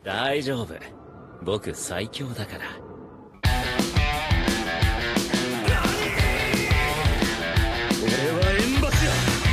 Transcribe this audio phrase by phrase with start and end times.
[0.00, 0.73] 大丈夫
[1.43, 2.65] 僕最強だから
[8.01, 9.09] 俺はエンバシア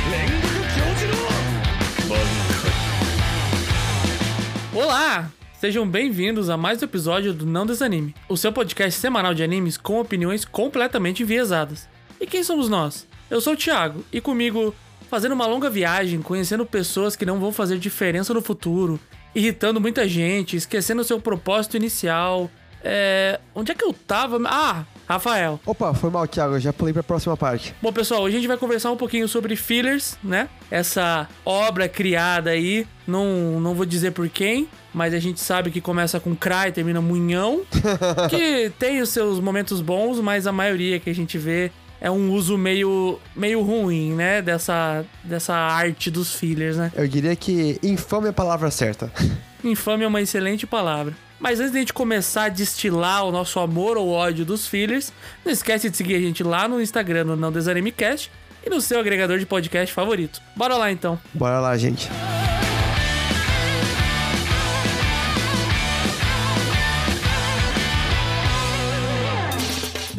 [0.09, 1.17] 煉獄教授の
[2.09, 2.17] 満
[4.75, 5.29] Olá!
[5.59, 9.77] Sejam bem-vindos a mais um episódio do Não Desanime, o seu podcast semanal de animes
[9.77, 11.87] com opiniões completamente enviesadas.
[12.19, 13.05] E quem somos nós?
[13.29, 14.73] Eu sou o Thiago e comigo,
[15.11, 18.99] fazendo uma longa viagem, conhecendo pessoas que não vão fazer diferença no futuro,
[19.33, 22.49] irritando muita gente, esquecendo seu propósito inicial.
[22.83, 23.39] É.
[23.53, 24.39] Onde é que eu tava?
[24.45, 25.59] Ah, Rafael.
[25.65, 26.55] Opa, foi mal, Thiago.
[26.55, 27.73] Eu já pulei pra próxima parte.
[27.81, 30.47] Bom, pessoal, hoje a gente vai conversar um pouquinho sobre fillers, né?
[30.71, 35.81] Essa obra criada aí, não, não vou dizer por quem, mas a gente sabe que
[35.81, 37.61] começa com Cry e termina Munhão,
[38.29, 41.71] que tem os seus momentos bons, mas a maioria que a gente vê
[42.01, 44.41] é um uso meio, meio ruim, né?
[44.41, 46.91] Dessa, dessa arte dos fillers, né?
[46.95, 49.11] Eu diria que infame é a palavra certa.
[49.61, 51.13] Infame é uma excelente palavra.
[51.37, 55.11] Mas antes de a gente começar a destilar o nosso amor ou ódio dos fillers,
[55.43, 58.31] não esquece de seguir a gente lá no Instagram, no Não Desanimecast,
[58.65, 60.41] e no seu agregador de podcast favorito.
[60.55, 61.19] Bora lá então.
[61.33, 62.09] Bora lá, gente.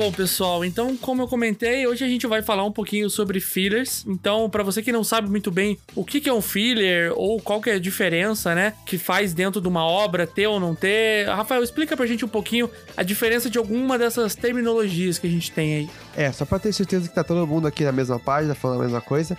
[0.00, 4.02] Bom, pessoal, então, como eu comentei, hoje a gente vai falar um pouquinho sobre fillers.
[4.06, 7.60] Então, para você que não sabe muito bem o que é um filler ou qual
[7.60, 11.28] que é a diferença, né, que faz dentro de uma obra ter ou não ter,
[11.28, 15.52] Rafael, explica pra gente um pouquinho a diferença de alguma dessas terminologias que a gente
[15.52, 15.90] tem aí.
[16.16, 18.84] É, só pra ter certeza que tá todo mundo aqui na mesma página, falando a
[18.84, 19.36] mesma coisa.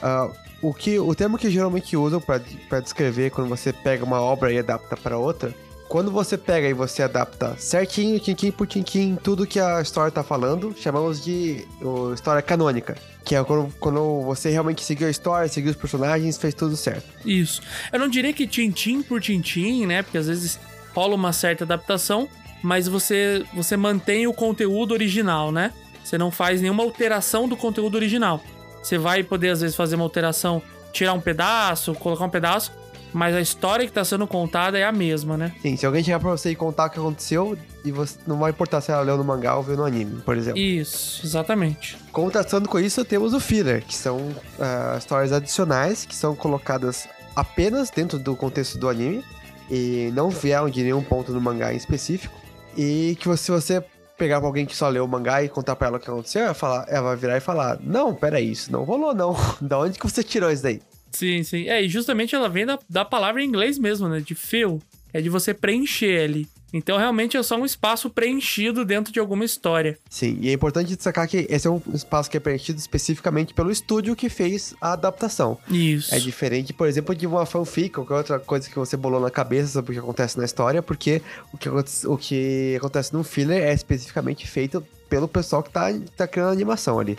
[0.00, 0.30] ah,
[0.62, 4.58] o, que, o termo que geralmente usam pra descrever quando você pega uma obra e
[4.58, 5.54] adapta pra outra,
[5.88, 10.22] quando você pega e você adapta certinho, tintim por tintim, tudo que a história tá
[10.22, 12.96] falando, chamamos de o, história canônica.
[13.24, 17.06] Que é quando, quando você realmente seguiu a história, seguiu os personagens, fez tudo certo.
[17.24, 17.62] Isso.
[17.92, 20.60] Eu não diria que tintim por tintim, né, porque às vezes
[20.94, 22.28] rola uma certa adaptação,
[22.62, 25.72] mas você você mantém o conteúdo original, né?
[26.04, 28.42] Você não faz nenhuma alteração do conteúdo original.
[28.82, 30.62] Você vai poder às vezes fazer uma alteração,
[30.92, 32.72] tirar um pedaço, colocar um pedaço,
[33.12, 35.54] mas a história que tá sendo contada é a mesma, né?
[35.62, 38.50] Sim, se alguém chegar pra você e contar o que aconteceu, e você não vai
[38.50, 40.58] importar se ela leu no mangá ou viu no anime, por exemplo.
[40.58, 41.96] Isso, exatamente.
[42.12, 47.90] Contrastando com isso, temos o filler, que são ah, histórias adicionais que são colocadas apenas
[47.90, 49.24] dentro do contexto do anime
[49.70, 52.34] e não vieram de nenhum ponto no mangá em específico.
[52.76, 53.82] E que se você
[54.16, 56.42] pegar pra alguém que só leu o mangá e contar pra ela o que aconteceu,
[56.42, 59.36] ela, vai falar, ela vai virar e falar: Não, peraí, isso não rolou, não.
[59.60, 60.80] da onde que você tirou isso daí?
[61.12, 61.68] Sim, sim.
[61.68, 64.20] É, e justamente ela vem da, da palavra em inglês mesmo, né?
[64.20, 64.80] De fill.
[65.12, 66.46] É de você preencher ali.
[66.72, 69.98] Então, realmente é só um espaço preenchido dentro de alguma história.
[70.10, 73.70] Sim, e é importante destacar que esse é um espaço que é preenchido especificamente pelo
[73.70, 75.58] estúdio que fez a adaptação.
[75.70, 76.14] Isso.
[76.14, 79.30] É diferente, por exemplo, de uma fanfic ou qualquer outra coisa que você bolou na
[79.30, 81.68] cabeça sobre o que acontece na história, porque o que,
[82.06, 86.52] o que acontece no filler é especificamente feito pelo pessoal que tá, tá criando a
[86.52, 87.16] animação ali.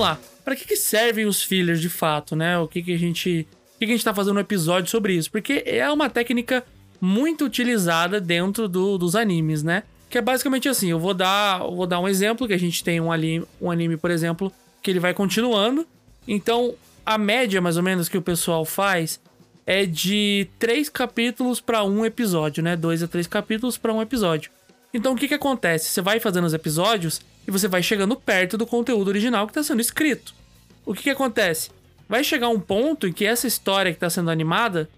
[0.00, 0.18] Vamos lá.
[0.44, 2.58] Pra que, que servem os fillers de fato, né?
[2.58, 3.46] O que, que a gente.
[3.74, 5.30] O que, que a gente tá fazendo um episódio sobre isso?
[5.30, 6.64] Porque é uma técnica
[7.00, 9.84] muito utilizada dentro do- dos animes, né?
[10.08, 12.82] Que é basicamente assim: eu vou dar, eu vou dar um exemplo, que a gente
[12.82, 14.52] tem um anime, um anime, por exemplo,
[14.82, 15.86] que ele vai continuando.
[16.26, 16.74] Então,
[17.06, 19.20] a média, mais ou menos, que o pessoal faz
[19.66, 22.76] é de três capítulos pra um episódio, né?
[22.76, 24.50] Dois a três capítulos pra um episódio.
[24.92, 25.88] Então o que que acontece?
[25.90, 29.62] Você vai fazendo os episódios e você vai chegando perto do conteúdo original que está
[29.64, 30.32] sendo escrito.
[30.86, 31.70] O que que acontece?
[32.08, 34.88] Vai chegar um ponto em que essa história que está sendo animada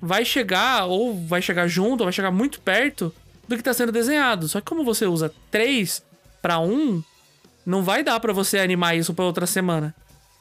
[0.00, 3.14] vai chegar ou vai chegar junto, ou vai chegar muito perto
[3.46, 4.48] do que está sendo desenhado.
[4.48, 6.02] Só que como você usa três
[6.40, 7.02] para um,
[7.64, 9.94] não vai dar para você animar isso para outra semana.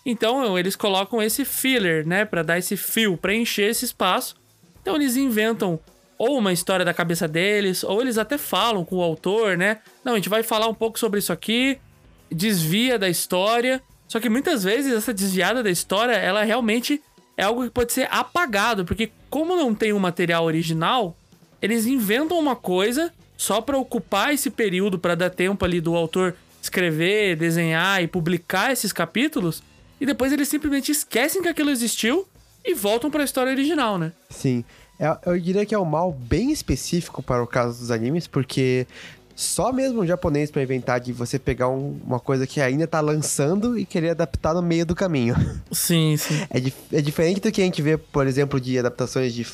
[0.06, 4.38] Então eles colocam esse filler, né, Pra dar esse fio, preencher esse espaço.
[4.82, 5.78] Então eles inventam
[6.18, 9.80] ou uma história da cabeça deles, ou eles até falam com o autor, né?
[10.04, 11.78] Não, a gente vai falar um pouco sobre isso aqui,
[12.32, 13.82] desvia da história.
[14.08, 17.02] Só que muitas vezes essa desviada da história, ela realmente
[17.36, 21.16] é algo que pode ser apagado, porque como não tem um material original,
[21.62, 26.36] eles inventam uma coisa só pra ocupar esse período pra dar tempo ali do autor
[26.62, 29.62] escrever, desenhar e publicar esses capítulos,
[30.02, 32.28] e depois eles simplesmente esquecem que aquilo existiu
[32.66, 34.12] e voltam pra história original, né?
[34.30, 34.66] Sim.
[35.00, 38.88] É- Eu diria que é um mal bem específico para o caso dos animes, porque
[39.36, 43.00] só mesmo um japonês pra inventar de você pegar um- uma coisa que ainda tá
[43.00, 45.36] lançando e querer adaptar no meio do caminho.
[45.72, 46.42] Sim, sim.
[46.50, 49.46] É, dif- é diferente do que a gente vê, por exemplo, de adaptações de,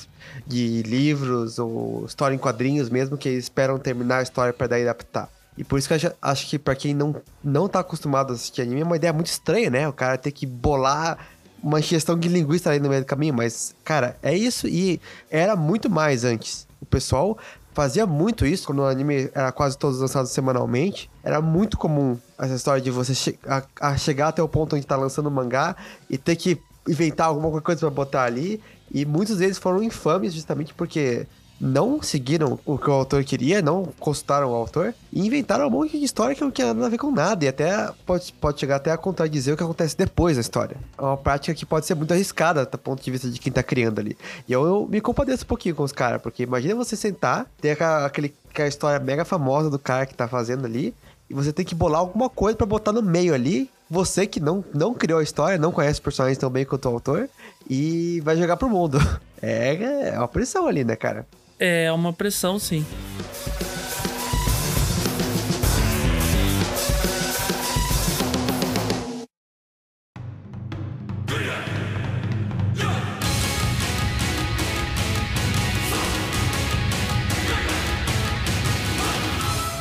[0.47, 4.83] de livros ou história em quadrinhos mesmo, que eles esperam terminar a história pra daí
[4.83, 5.27] adaptar.
[5.57, 8.35] E por isso que eu acho- acho que pra quem não, não tá acostumado a
[8.35, 9.87] assistir anime, é uma ideia muito estranha, né?
[9.87, 11.17] O cara ter que bolar
[11.63, 14.99] uma ingestão de linguiça ali no meio do caminho, mas, cara, é isso e
[15.31, 16.67] era muito mais antes.
[16.81, 17.37] O pessoal
[17.73, 21.09] fazia muito isso quando o anime era quase todos lançados semanalmente.
[21.23, 24.85] Era muito comum essa história de você che a, a chegar até o ponto onde
[24.85, 25.75] tá lançando o mangá
[26.09, 28.61] e ter que inventar alguma coisa pra botar ali.
[28.91, 31.25] E muitos deles foram infames justamente porque
[31.59, 35.97] não seguiram o que o autor queria, não consultaram o autor e inventaram um monte
[35.97, 37.45] de história que não tinha nada a ver com nada.
[37.45, 40.77] E até pode, pode chegar até a contradizer o que acontece depois da história.
[40.97, 43.63] É uma prática que pode ser muito arriscada do ponto de vista de quem tá
[43.63, 44.17] criando ali.
[44.47, 47.71] E eu, eu me compadeço um pouquinho com os caras, porque imagina você sentar, ter
[47.71, 50.93] aquela, aquele, aquela história mega famosa do cara que tá fazendo ali,
[51.29, 53.69] e você tem que bolar alguma coisa pra botar no meio ali.
[53.89, 56.93] Você que não, não criou a história, não conhece os personagens tão bem quanto o
[56.93, 57.29] autor,
[57.69, 58.99] e vai jogar pro mundo.
[59.45, 61.27] É, é uma pressão ali, né, cara?
[61.65, 62.85] É uma pressão, sim.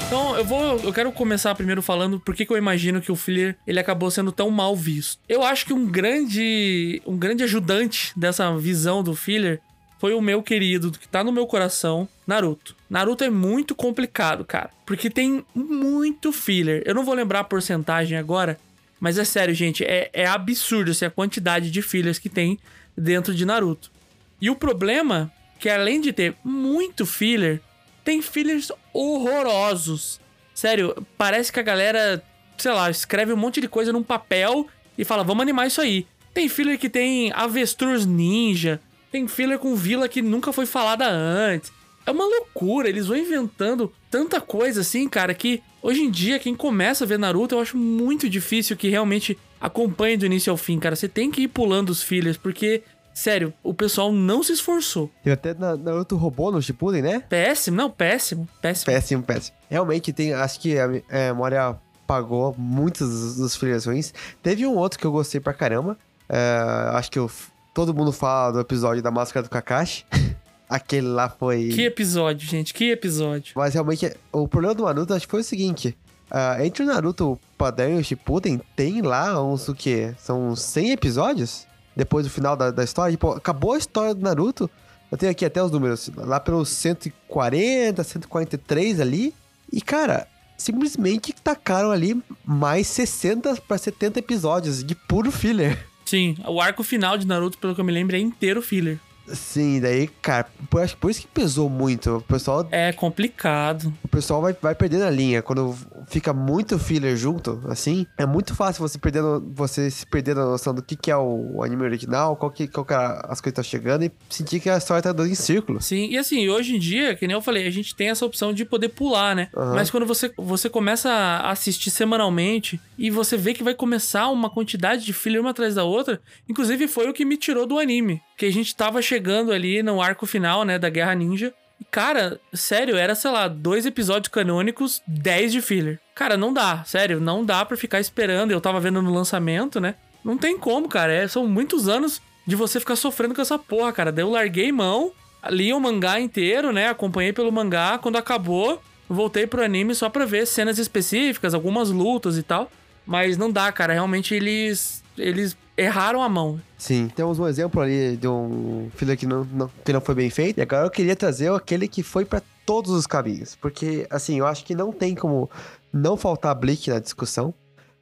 [0.06, 0.78] Então, eu vou.
[0.84, 4.30] Eu quero começar primeiro falando por que eu imagino que o filler ele acabou sendo
[4.30, 5.20] tão mal visto.
[5.28, 7.02] Eu acho que um grande.
[7.04, 9.60] um grande ajudante dessa visão do filler
[10.02, 12.74] foi o meu querido, que tá no meu coração, Naruto.
[12.90, 14.68] Naruto é muito complicado, cara.
[14.84, 16.82] Porque tem muito filler.
[16.84, 18.58] Eu não vou lembrar a porcentagem agora,
[18.98, 19.84] mas é sério, gente.
[19.84, 22.58] É, é absurdo assim, a quantidade de fillers que tem
[22.98, 23.92] dentro de Naruto.
[24.40, 27.60] E o problema é que além de ter muito filler,
[28.04, 30.20] tem fillers horrorosos.
[30.52, 32.20] Sério, parece que a galera,
[32.58, 34.66] sei lá, escreve um monte de coisa num papel
[34.98, 36.08] e fala, vamos animar isso aí.
[36.34, 38.80] Tem filler que tem avestruz ninja,
[39.12, 41.70] tem filler com vila que nunca foi falada antes.
[42.04, 46.52] É uma loucura, eles vão inventando tanta coisa assim, cara, que hoje em dia quem
[46.54, 50.80] começa a ver Naruto, eu acho muito difícil que realmente acompanhe do início ao fim,
[50.80, 50.96] cara.
[50.96, 52.82] Você tem que ir pulando os fillers, porque,
[53.14, 55.08] sério, o pessoal não se esforçou.
[55.22, 57.20] Teve até na- Naruto robô no Shippuden, né?
[57.28, 58.86] Péssimo, não, péssimo, péssimo.
[58.86, 59.56] Péssimo, péssimo.
[59.70, 64.12] Realmente tem, acho que a é, memória pagou muitos dos, dos fillers ruins.
[64.42, 65.96] Teve um outro que eu gostei pra caramba.
[66.28, 66.58] É,
[66.94, 67.30] acho que eu-
[67.74, 70.04] todo mundo fala do episódio da máscara do Kakashi.
[70.68, 71.68] Aquele lá foi.
[71.68, 73.52] Que episódio, gente, que episódio.
[73.54, 75.96] Mas realmente, o problema do Naruto acho que foi o seguinte.
[76.30, 80.14] ah, entre o Naruto padrão e o Shippuden, tem lá uns o quê?
[80.18, 81.66] São 100 episódios?
[81.94, 83.12] Depois do final da, da história.
[83.12, 84.70] Tipo, acabou a história do Naruto.
[85.10, 86.10] Eu tenho aqui até os números.
[86.16, 89.34] Lá pelos 140, 143 ali.
[89.70, 90.26] E, cara,
[90.56, 95.86] simplesmente tacaram ali mais 60 pra 70 episódios de puro filler.
[96.12, 98.98] Sim, o arco final de Naruto, pelo que eu me lembro, é inteiro filler.
[99.28, 102.16] Sim, daí, cara, por, acho que por isso que pesou muito.
[102.16, 103.92] O pessoal É complicado.
[104.02, 105.42] o pessoal vai, vai perdendo a linha.
[105.42, 105.74] Quando
[106.08, 110.74] fica muito filler junto, assim, é muito fácil você, perdendo, você se perder na noção
[110.74, 113.64] do que, que é o, anime original, qual que, qual que é as coisas estão
[113.64, 115.84] chegando e sentir que a história tá dando em círculos.
[115.86, 118.52] Sim, e assim, hoje em dia, que nem eu falei, a gente tem essa opção
[118.52, 119.48] de poder pular, né?
[119.56, 119.74] Aham.
[119.74, 124.50] Mas quando você, você começa a assistir semanalmente e você vê que vai começar uma
[124.50, 128.20] quantidade de filler uma atrás da outra, inclusive foi o que me tirou do anime.
[128.42, 131.54] Que a gente tava chegando ali no arco final, né, da Guerra Ninja.
[131.80, 136.00] E, cara, sério, era, sei lá, dois episódios canônicos, 10 de filler.
[136.12, 138.50] Cara, não dá, sério, não dá pra ficar esperando.
[138.50, 139.94] Eu tava vendo no lançamento, né?
[140.24, 141.12] Não tem como, cara.
[141.12, 144.10] É, são muitos anos de você ficar sofrendo com essa porra, cara.
[144.10, 145.12] Daí eu larguei mão,
[145.48, 146.88] li o mangá inteiro, né?
[146.88, 147.96] Acompanhei pelo mangá.
[147.96, 152.68] Quando acabou, voltei pro anime só pra ver cenas específicas, algumas lutas e tal.
[153.06, 153.92] Mas não dá, cara.
[153.92, 155.00] Realmente eles.
[155.16, 156.60] Eles erraram a mão.
[156.78, 160.30] Sim, temos um exemplo ali de um filler que não, não- que não foi bem
[160.30, 160.58] feito.
[160.58, 163.56] E agora eu queria trazer aquele que foi pra todos os caminhos.
[163.56, 165.50] Porque, assim, eu acho que não tem como
[165.92, 167.52] não faltar Bleach na discussão.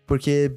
[0.06, 0.50] Porque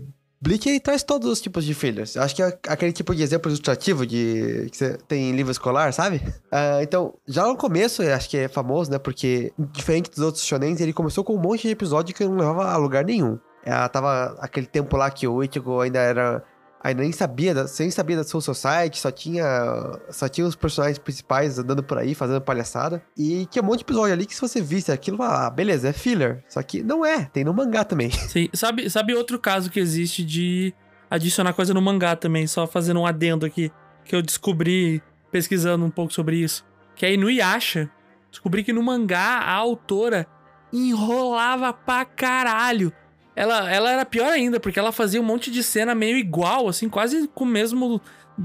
[0.46, 2.16] ele traz todos os tipos de fillers.
[2.16, 5.52] Eu Acho que é aquele tipo de exemplo ilustrativo de que você tem em livro
[5.52, 6.22] escolar, sabe?
[6.52, 8.98] Ah, então, já no começo, eu acho que é famoso, né?
[9.00, 12.66] Porque, diferente dos outros shonens, ele começou com um monte de episódio que não levava
[12.72, 13.40] a lugar nenhum.
[13.66, 16.44] Ela tava aquele tempo lá que o Ichigo ainda era
[16.84, 19.46] ainda nem sabia, da, nem sabia da Soul Society, só tinha,
[20.10, 23.02] só tinha os personagens principais andando por aí, fazendo palhaçada.
[23.18, 25.94] E tinha um monte de episódio ali que se você visse aquilo, ah, beleza, é
[25.94, 26.44] filler.
[26.50, 28.12] Só que não é, tem no mangá também.
[28.28, 30.74] Sim, sabe, sabe outro caso que existe de
[31.10, 33.72] adicionar coisa no mangá também, só fazendo um adendo aqui,
[34.04, 37.90] que eu descobri pesquisando um pouco sobre isso, que é Inuyasha.
[38.30, 40.28] Descobri que no mangá a autora
[40.72, 42.92] enrolava pra caralho.
[43.36, 46.88] Ela, ela era pior ainda, porque ela fazia um monte de cena meio igual, assim,
[46.88, 48.02] quase com o mesmo.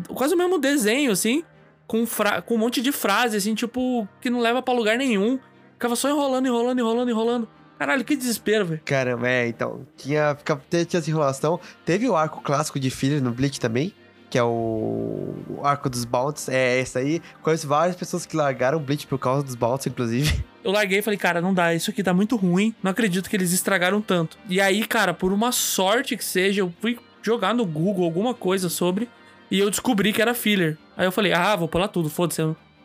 [0.08, 1.42] Quase o mesmo desenho, assim.
[1.86, 5.38] Com, fra com um monte de frase, assim, tipo, que não leva pra lugar nenhum.
[5.74, 7.48] Ficava só enrolando, enrolando, enrolando, enrolando.
[7.78, 8.80] Caralho, que desespero, velho.
[8.84, 9.86] Caramba, é, então.
[9.96, 10.36] Tinha,
[10.68, 11.60] tinha essa enrolação.
[11.84, 13.94] Teve o arco clássico de Filler no Bleach também,
[14.30, 16.48] que é o, arco dos Bounties.
[16.48, 17.22] É esse aí.
[17.42, 20.44] Conheço várias pessoas que largaram o Bleach por causa dos Bounties, inclusive.
[20.64, 22.74] Eu larguei e falei, cara, não dá, isso aqui tá muito ruim.
[22.82, 24.36] Não acredito que eles estragaram tanto.
[24.48, 28.68] E aí, cara, por uma sorte que seja, eu fui jogar no Google alguma coisa
[28.68, 29.08] sobre
[29.50, 30.76] e eu descobri que era filler.
[30.96, 32.42] Aí eu falei, ah, vou pular tudo, foda-se.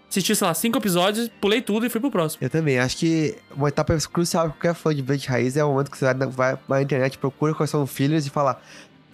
[0.09, 2.43] Assisti, sei lá, cinco episódios, pulei tudo e fui pro próximo.
[2.43, 2.77] Eu também.
[2.77, 5.97] Acho que uma etapa crucial pra qualquer fã de Bleach Raiz é o momento que
[5.97, 8.61] você vai, vai na internet, procura quais são os fillers e fala.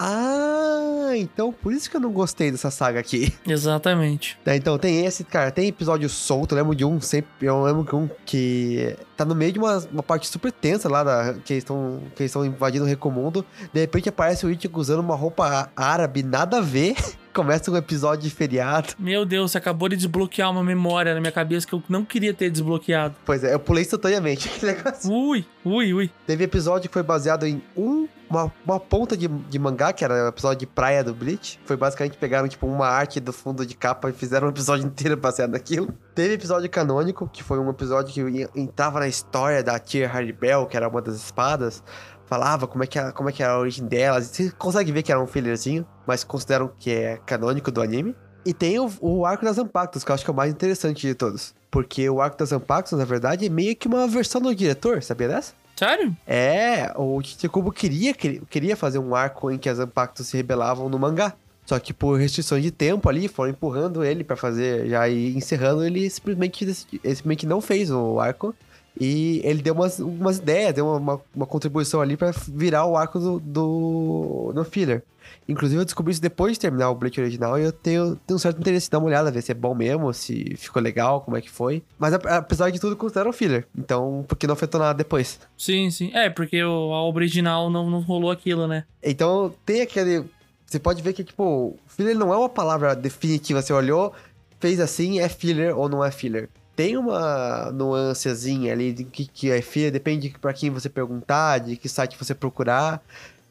[0.02, 3.34] Ah, então por isso que eu não gostei dessa saga aqui.
[3.46, 4.38] Exatamente.
[4.46, 7.84] É, Então tem esse, cara, tem episódio solto, eu lembro de um sempre, eu lembro
[7.84, 11.52] de um que tá no meio de uma, uma parte super tensa lá, da, que
[11.52, 15.70] eles estão que estão invadindo o Recomundo, de repente aparece o Ichigo usando uma roupa
[15.76, 16.96] árabe, nada a ver,
[17.32, 18.94] começa um episódio de feriado.
[18.98, 22.34] Meu Deus, você acabou de desbloquear uma memória na minha cabeça que eu não queria
[22.34, 23.14] ter desbloqueado.
[23.24, 25.10] Pois é, eu pulei instantaneamente, que negócio.
[25.12, 26.10] Ui, ui, ui.
[26.26, 30.26] Teve episódio que foi baseado em um, uma, uma ponta de, de mangá, que era
[30.26, 31.58] o episódio de praia do Bleach.
[31.64, 35.16] Foi basicamente pegaram, tipo, uma arte do fundo de capa e fizeram um episódio inteiro
[35.16, 35.92] baseado naquilo.
[36.14, 40.66] Teve episódio canônico, que foi um episódio que entrava na história da tia Harry Bell,
[40.66, 41.82] que era uma das espadas.
[42.30, 44.26] Falava como é que era, como é que era a origem delas.
[44.28, 48.14] Você consegue ver que era um fillerzinho, mas consideram que é canônico do anime.
[48.46, 51.06] E tem o, o arco das Ampactos, que eu acho que é o mais interessante
[51.06, 51.52] de todos.
[51.70, 55.26] Porque o arco das Ampactos, na verdade, é meio que uma versão do diretor, sabia
[55.28, 55.52] dessa?
[55.76, 56.16] Sério?
[56.26, 60.98] É, o Chichikubo queria, queria fazer um arco em que as Ampactos se rebelavam no
[60.98, 61.34] mangá.
[61.66, 65.84] Só que por restrições de tempo ali, foram empurrando ele pra fazer, já ir encerrando,
[65.84, 68.54] ele simplesmente, decidi- ele simplesmente não fez o arco.
[68.98, 72.96] E ele deu umas, umas ideias, deu uma, uma, uma contribuição ali pra virar o
[72.96, 75.02] arco do, do, do filler.
[75.48, 78.38] Inclusive eu descobri isso depois de terminar o Bleach original e eu tenho, tenho um
[78.38, 81.36] certo interesse em dar uma olhada, ver se é bom mesmo, se ficou legal, como
[81.36, 81.82] é que foi.
[81.98, 83.66] Mas apesar de tudo, considero filler.
[83.76, 85.40] Então, porque não afetou nada depois.
[85.56, 86.10] Sim, sim.
[86.14, 88.84] É, porque o, a original não, não rolou aquilo, né?
[89.02, 90.24] Então, tem aquele.
[90.66, 93.60] Você pode ver que, tipo, filler não é uma palavra definitiva.
[93.60, 94.12] Você olhou,
[94.60, 96.48] fez assim, é filler ou não é filler.
[96.80, 101.58] Tem uma nuancezinha ali de que, que é filler, depende de pra quem você perguntar,
[101.58, 103.02] de que site você procurar.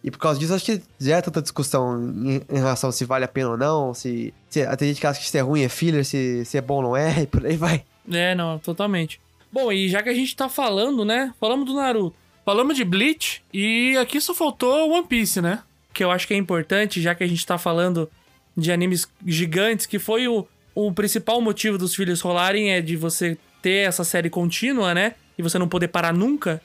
[0.03, 3.27] E por causa disso, acho que gera tanta discussão em, em relação se vale a
[3.27, 4.65] pena ou não, se, se.
[4.77, 6.97] Tem gente que acha que se é ruim é filler, se, se é bom não
[6.97, 7.83] é, e por aí vai.
[8.11, 9.21] É, não, totalmente.
[9.51, 11.31] Bom, e já que a gente tá falando, né?
[11.39, 15.61] Falamos do Naruto, falamos de Bleach e aqui só faltou One Piece, né?
[15.93, 18.09] Que eu acho que é importante, já que a gente tá falando
[18.57, 23.37] de animes gigantes, que foi o, o principal motivo dos filhos rolarem é de você
[23.61, 25.15] ter essa série contínua, né?
[25.37, 26.61] E você não poder parar nunca.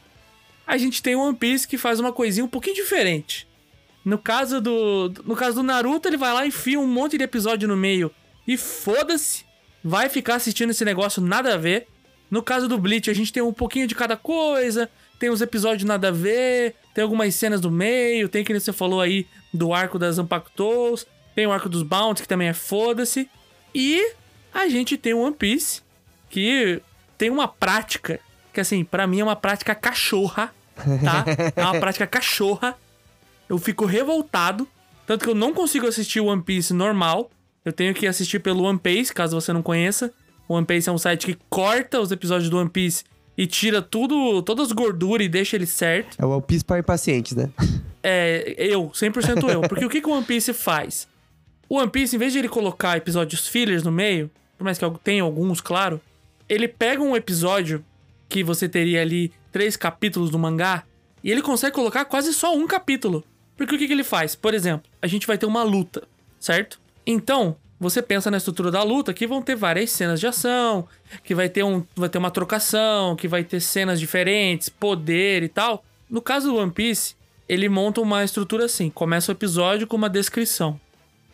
[0.66, 3.46] A gente tem One Piece que faz uma coisinha um pouquinho diferente.
[4.04, 7.24] No caso do, no caso do Naruto, ele vai lá e enfia um monte de
[7.24, 8.10] episódio no meio
[8.46, 9.44] e foda-se,
[9.82, 11.86] vai ficar assistindo esse negócio nada a ver.
[12.30, 15.84] No caso do Bleach, a gente tem um pouquinho de cada coisa, tem uns episódios
[15.84, 19.98] nada a ver, tem algumas cenas do meio, tem que você falou aí do arco
[19.98, 23.28] das Ampactos, tem o arco dos Bounties, que também é foda-se.
[23.74, 24.12] E
[24.52, 25.82] a gente tem o One Piece,
[26.30, 26.80] que
[27.18, 28.20] tem uma prática,
[28.52, 31.24] que assim, pra mim é uma prática cachorra, tá?
[31.56, 32.76] É uma prática cachorra.
[33.48, 34.66] Eu fico revoltado,
[35.06, 37.30] tanto que eu não consigo assistir o One Piece normal.
[37.64, 40.12] Eu tenho que assistir pelo One Piece, caso você não conheça.
[40.48, 43.04] O One Piece é um site que corta os episódios do One Piece
[43.36, 46.16] e tira tudo, todas as gorduras e deixa ele certo.
[46.20, 47.50] É o One Piece para impacientes, né?
[48.02, 49.62] É, eu, 100% eu.
[49.62, 51.08] Porque o que, que o One Piece faz?
[51.68, 54.84] O One Piece, em vez de ele colocar episódios fillers no meio, por mais que
[55.02, 56.00] tenha alguns, claro,
[56.48, 57.84] ele pega um episódio
[58.28, 60.84] que você teria ali três capítulos do mangá
[61.22, 63.24] e ele consegue colocar quase só um capítulo.
[63.56, 64.34] Porque o que, que ele faz?
[64.34, 66.02] Por exemplo, a gente vai ter uma luta,
[66.40, 66.80] certo?
[67.06, 70.88] Então, você pensa na estrutura da luta que vão ter várias cenas de ação,
[71.22, 75.48] que vai ter, um, vai ter uma trocação, que vai ter cenas diferentes, poder e
[75.48, 75.84] tal.
[76.08, 77.14] No caso do One Piece,
[77.48, 80.80] ele monta uma estrutura assim: começa o episódio com uma descrição.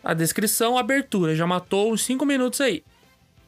[0.03, 2.83] A descrição, a abertura, já matou uns 5 minutos aí.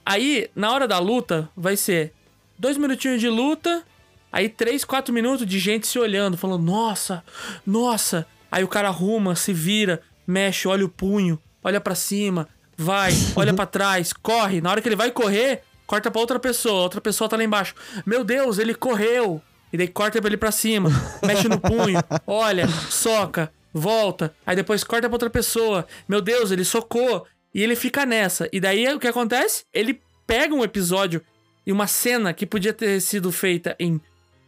[0.05, 2.13] Aí, na hora da luta, vai ser
[2.57, 3.83] dois minutinhos de luta,
[4.31, 7.23] aí três, quatro minutos de gente se olhando, falando, nossa,
[7.65, 8.25] nossa.
[8.51, 13.53] Aí o cara arruma, se vira, mexe, olha o punho, olha pra cima, vai, olha
[13.53, 14.61] pra trás, corre.
[14.61, 17.73] Na hora que ele vai correr, corta pra outra pessoa, outra pessoa tá lá embaixo.
[18.05, 19.41] Meu Deus, ele correu.
[19.71, 20.89] E daí corta pra ele pra cima,
[21.25, 24.33] mexe no punho, olha, soca, volta.
[24.45, 25.87] Aí depois corta pra outra pessoa.
[26.07, 27.25] Meu Deus, ele socou.
[27.53, 28.49] E ele fica nessa.
[28.51, 29.65] E daí o que acontece?
[29.73, 31.21] Ele pega um episódio
[31.65, 33.99] e uma cena que podia ter sido feita em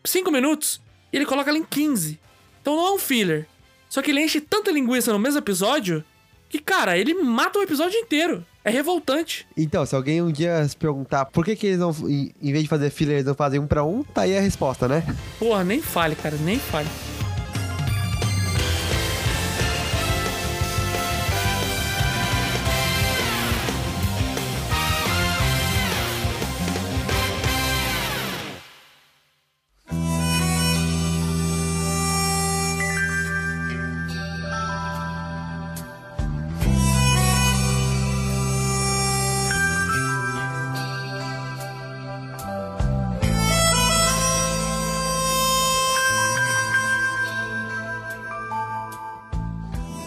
[0.04, 2.20] 5 minutos e ele coloca ela em 15.
[2.62, 3.48] Então não é um filler.
[3.90, 6.04] Só que ele enche tanta linguiça no mesmo episódio
[6.50, 8.46] que, cara, ele mata o episódio inteiro.
[8.64, 9.46] É revoltante.
[9.56, 12.70] Então, se alguém um dia se perguntar por que, que eles não, em vez de
[12.70, 15.04] fazer filler, eles não fazem um pra um, tá aí a resposta, né?
[15.38, 16.88] Porra, nem fale, cara, nem fale.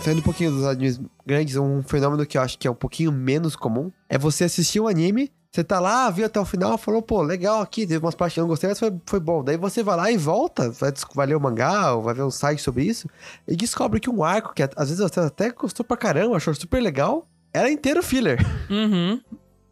[0.09, 3.13] Saindo um pouquinho dos animes grandes, um fenômeno que eu acho que é um pouquinho
[3.13, 7.03] menos comum é você assistir um anime, você tá lá, viu até o final, falou,
[7.03, 9.45] pô, legal aqui, teve umas partes que eu não gostei, mas foi, foi bom.
[9.45, 12.31] Daí você vai lá e volta, vai, vai ler o mangá, ou vai ver um
[12.31, 13.07] site sobre isso,
[13.47, 16.83] e descobre que um arco, que às vezes você até gostou pra caramba, achou super
[16.83, 18.39] legal, era inteiro filler.
[18.71, 19.21] Uhum.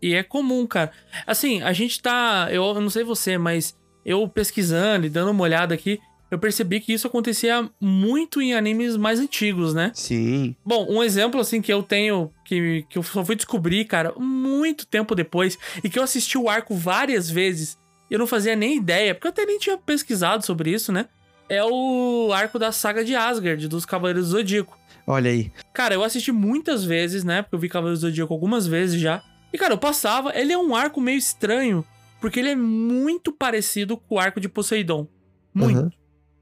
[0.03, 0.93] E é comum, cara.
[1.27, 2.49] Assim, a gente tá.
[2.51, 3.75] Eu, eu não sei você, mas
[4.05, 5.99] eu pesquisando e dando uma olhada aqui,
[6.31, 9.93] eu percebi que isso acontecia muito em animes mais antigos, né?
[9.95, 10.57] Sim.
[10.65, 14.87] Bom, um exemplo assim que eu tenho, que, que eu só fui descobrir, cara, muito
[14.87, 17.79] tempo depois, e que eu assisti o arco várias vezes,
[18.11, 21.07] e eu não fazia nem ideia, porque eu até nem tinha pesquisado sobre isso, né?
[21.49, 24.77] É o arco da saga de Asgard, dos Cavaleiros do Zodíaco.
[25.07, 25.53] Olha aí.
[25.73, 27.43] Cara, eu assisti muitas vezes, né?
[27.43, 29.23] Porque eu vi Cavaleiros do Zodíaco algumas vezes já.
[29.53, 30.37] E, cara, eu passava.
[30.37, 31.85] Ele é um arco meio estranho,
[32.21, 35.07] porque ele é muito parecido com o arco de Poseidon.
[35.55, 35.79] Muito.
[35.79, 35.91] Aham.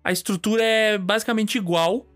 [0.04, 2.06] A estrutura é basicamente igual.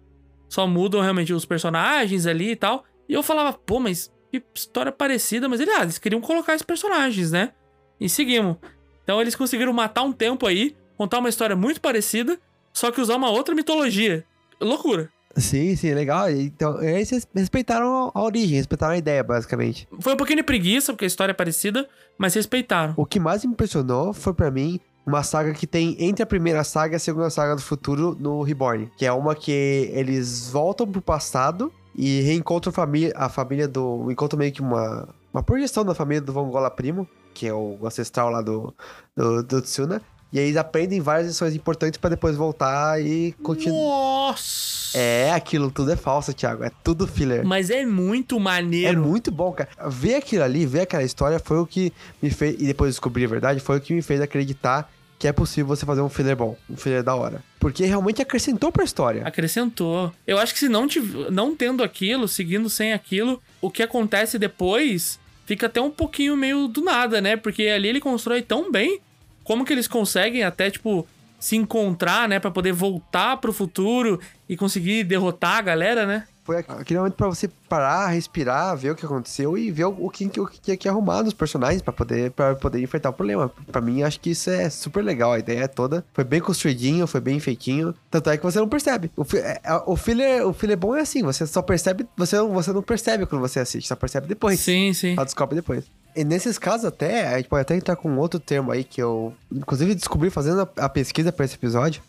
[0.48, 2.84] Só mudam realmente os personagens ali e tal.
[3.08, 5.48] E eu falava, pô, mas que história parecida.
[5.48, 7.52] Mas ele, ah, eles queriam colocar esses personagens, né?
[8.00, 8.56] E seguimos.
[9.02, 12.38] Então eles conseguiram matar um tempo aí, contar uma história muito parecida,
[12.72, 14.24] só que usar uma outra mitologia.
[14.60, 15.10] Loucura.
[15.36, 16.30] Sim, sim, legal.
[16.30, 19.86] Então, eles res- respeitaram a origem, respeitaram a ideia, basicamente.
[20.00, 22.92] Foi um pouquinho de preguiça, porque a história é parecida, mas respeitaram.
[22.96, 26.62] O que mais me impressionou foi pra mim uma saga que tem entre a primeira
[26.62, 30.86] saga e a segunda saga do futuro no Reborn, que é uma que eles voltam
[30.86, 35.84] pro passado e reencontram a família, a família do, encontram meio que uma uma projeção
[35.84, 38.74] da família do Vongola Primo, que é o ancestral lá do
[39.16, 43.78] do, do Tsuna, e aí eles aprendem várias lições importantes pra depois voltar e continuar.
[43.78, 44.96] Nossa!
[44.98, 47.46] É, aquilo tudo é falso, Thiago, é tudo filler.
[47.46, 49.02] Mas é muito É maneiro.
[49.02, 49.68] muito bom, cara.
[49.88, 52.56] Ver aquilo ali, ver aquela história foi o que me fez.
[52.60, 55.84] E depois descobrir a verdade, foi o que me fez acreditar que é possível você
[55.84, 57.42] fazer um filler bom, um filler da hora.
[57.58, 59.22] Porque realmente acrescentou pra história.
[59.26, 60.12] Acrescentou.
[60.26, 64.38] Eu acho que se não, tiv- não tendo aquilo, seguindo sem aquilo, o que acontece
[64.38, 67.36] depois fica até um pouquinho meio do nada, né?
[67.36, 69.00] Porque ali ele constrói tão bem.
[69.42, 71.06] Como que eles conseguem até, tipo,
[71.40, 72.38] se encontrar, né?
[72.38, 76.26] Pra poder voltar pro futuro e conseguir derrotar a galera, né?
[76.48, 80.24] Foi aquele momento pra você parar, respirar, ver o que aconteceu e ver o que,
[80.40, 83.52] o que tinha que arrumar nos personagens pra poder, pra poder enfrentar o problema.
[83.70, 85.34] Pra mim, acho que isso é super legal.
[85.34, 87.94] A ideia toda foi bem construidinho, foi bem feitinho.
[88.10, 89.10] Tanto é que você não percebe.
[89.14, 92.50] O, é- é- o, filler, o filler bom é assim, você só percebe, você não,
[92.50, 94.58] você não percebe quando você assiste, só percebe depois.
[94.58, 95.14] Sim, sim.
[95.16, 95.84] Só descobre depois.
[96.16, 99.34] E nesses casos até, a gente pode até entrar com outro termo aí que eu,
[99.52, 102.02] inclusive, descobri fazendo a, a pesquisa pra esse episódio,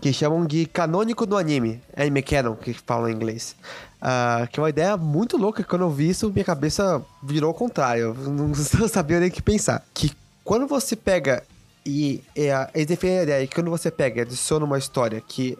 [0.00, 1.80] que chamam de canônico do anime.
[1.96, 3.56] Anime canon, que falam em inglês.
[4.00, 7.54] Ah, que é uma ideia muito louca, quando eu vi isso, minha cabeça virou ao
[7.54, 8.02] contrário.
[8.04, 8.52] Eu não,
[8.88, 9.82] sabia nem o que pensar.
[9.94, 10.12] Que
[10.44, 11.42] quando você pega
[11.84, 12.22] e...
[12.34, 15.56] e a- eles defendem a ideia que quando você pega e adiciona uma história que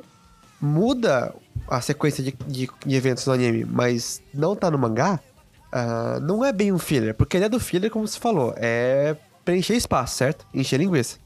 [0.61, 1.35] muda
[1.69, 5.19] a sequência de, de, de eventos no anime, mas não tá no mangá,
[5.73, 9.17] ah, não é bem um filler, porque a ideia do filler, como você falou, é
[9.45, 10.47] preencher espaço, certo?
[10.55, 11.19] Encher linguiça.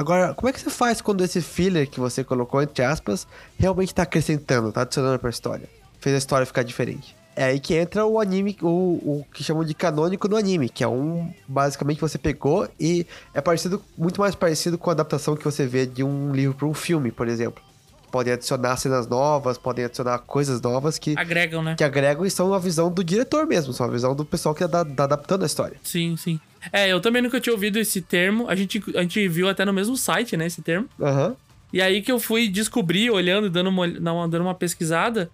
[0.00, 3.26] Agora, como é que você faz quando esse filler que você colocou, entre aspas,
[3.58, 5.68] realmente tá acrescentando, tá adicionando pra história?
[6.00, 7.14] Fez a história ficar diferente.
[7.36, 10.82] É aí que entra o anime, o, o que chamam de canônico do anime, que
[10.82, 15.44] é um, basicamente, você pegou e é parecido, muito mais parecido com a adaptação que
[15.44, 17.62] você vê de um livro para um filme, por exemplo.
[18.10, 21.74] Podem adicionar cenas novas, podem adicionar coisas novas que, Agregam, né?
[21.76, 24.66] que agregam e são a visão do diretor mesmo, são a visão do pessoal que
[24.66, 25.76] tá, tá adaptando a história.
[25.84, 26.40] Sim, sim.
[26.72, 28.48] É, eu também nunca tinha ouvido esse termo.
[28.48, 30.88] A gente, a gente viu até no mesmo site, né, esse termo.
[31.00, 31.36] Aham.
[31.72, 35.30] E aí que eu fui descobrir, olhando, dando uma, dando uma pesquisada,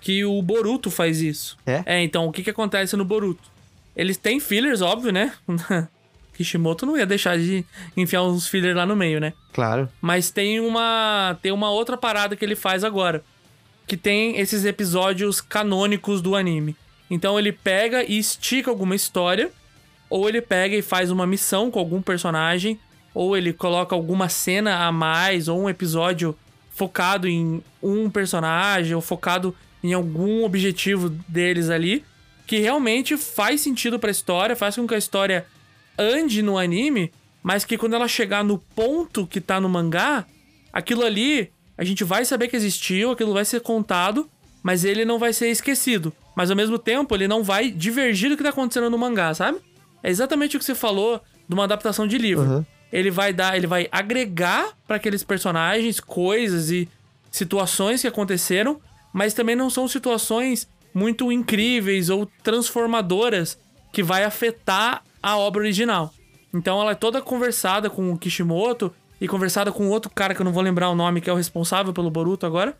[0.00, 1.56] que o Boruto faz isso.
[1.66, 1.82] É?
[1.86, 3.50] É, então, o que que acontece no Boruto?
[3.96, 5.32] Eles têm fillers, óbvio, né?
[6.38, 7.64] Kishimoto não ia deixar de
[7.96, 9.32] enfiar uns fillers lá no meio, né?
[9.52, 9.88] Claro.
[10.00, 13.24] Mas tem uma tem uma outra parada que ele faz agora,
[13.88, 16.76] que tem esses episódios canônicos do anime.
[17.10, 19.50] Então ele pega e estica alguma história,
[20.08, 22.78] ou ele pega e faz uma missão com algum personagem,
[23.14, 26.36] ou ele coloca alguma cena a mais, ou um episódio
[26.70, 32.04] focado em um personagem, ou focado em algum objetivo deles ali,
[32.46, 35.46] que realmente faz sentido pra história, faz com que a história
[35.98, 40.24] ande no anime, mas que quando ela chegar no ponto que tá no mangá,
[40.72, 44.28] aquilo ali a gente vai saber que existiu, aquilo vai ser contado,
[44.62, 46.12] mas ele não vai ser esquecido.
[46.34, 49.58] Mas ao mesmo tempo, ele não vai divergir do que tá acontecendo no mangá, sabe?
[50.02, 52.44] É exatamente o que você falou de uma adaptação de livro.
[52.44, 52.66] Uhum.
[52.92, 56.88] Ele vai dar, ele vai agregar pra aqueles personagens coisas e
[57.30, 58.80] situações que aconteceram,
[59.12, 63.58] mas também não são situações muito incríveis ou transformadoras
[63.92, 66.12] que vai afetar a obra original.
[66.52, 70.44] Então ela é toda conversada com o Kishimoto e conversada com outro cara que eu
[70.44, 72.76] não vou lembrar o nome, que é o responsável pelo Boruto agora.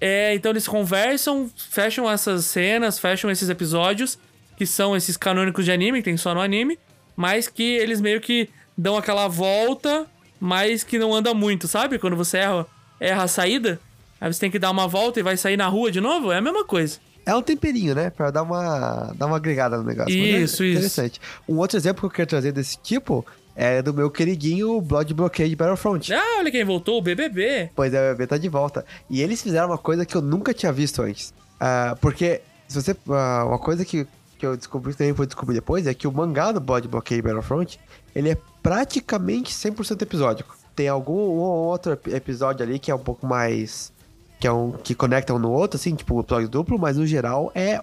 [0.00, 4.18] É, então eles conversam, fecham essas cenas, fecham esses episódios,
[4.56, 6.78] que são esses canônicos de anime, que tem só no anime,
[7.16, 10.06] mas que eles meio que dão aquela volta,
[10.40, 11.98] mas que não anda muito, sabe?
[11.98, 12.66] Quando você erra,
[12.98, 13.80] erra a saída,
[14.20, 16.38] aí você tem que dar uma volta e vai sair na rua de novo, é
[16.38, 16.98] a mesma coisa.
[17.24, 18.10] É um temperinho, né?
[18.10, 20.12] Pra dar uma, dar uma agregada no negócio.
[20.12, 20.78] É Isso, isso.
[20.78, 21.20] Interessante.
[21.48, 25.54] Um outro exemplo que eu quero trazer desse tipo é do meu queridinho Blood Blockade
[25.54, 26.12] Battlefront.
[26.12, 27.70] Ah, olha quem voltou, o BBB.
[27.76, 28.84] Pois é, o bebê tá de volta.
[29.08, 31.32] E eles fizeram uma coisa que eu nunca tinha visto antes.
[31.60, 32.96] Ah, porque, se você.
[33.10, 34.04] ah, uma coisa que,
[34.42, 37.78] que eu descobri, também foi descobrir depois, é que o mangá do Blood Blockade Battlefront,
[38.12, 40.56] ele é praticamente 100% episódico.
[40.74, 43.92] Tem algum um ou outro ep- episódio ali que é um pouco mais.
[44.40, 47.52] que é um que conecta um no outro, assim, tipo episódio duplo, mas no geral
[47.54, 47.80] é.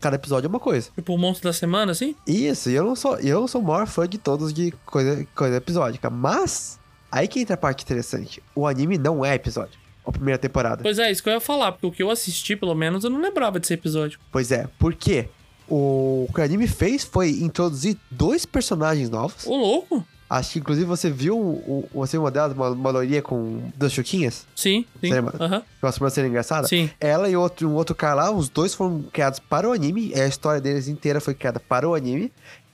[0.00, 0.90] Cada episódio é uma coisa.
[0.94, 2.14] Tipo o monstro da semana, assim?
[2.26, 5.56] Isso, eu não sou, eu não sou o maior fã de todos de coisa, coisa
[5.56, 6.78] episódica, mas
[7.12, 8.40] aí que entra a parte interessante.
[8.54, 9.78] O anime não é episódio.
[10.06, 10.82] A primeira temporada.
[10.82, 13.10] Pois é, isso que eu ia falar, porque o que eu assisti, pelo menos, eu
[13.10, 14.18] não lembrava desse episódio.
[14.32, 15.28] Pois é, porque o,
[15.68, 19.46] o que o anime fez foi introduzir dois personagens novos.
[19.46, 20.04] Ô, louco?
[20.30, 23.90] Acho que inclusive você viu o, o- você uma delas, uma, uma loirinha com duas
[23.92, 25.10] chuquinhas, Sim, sim.
[25.10, 25.34] Lembra?
[25.42, 25.62] Aham.
[25.80, 26.68] com uma sobrancelha engraçada.
[26.68, 26.90] Sim.
[27.00, 30.12] Ela e outro, um outro cara lá, os dois foram criados para o anime.
[30.14, 32.30] A história deles inteira foi criada para o anime.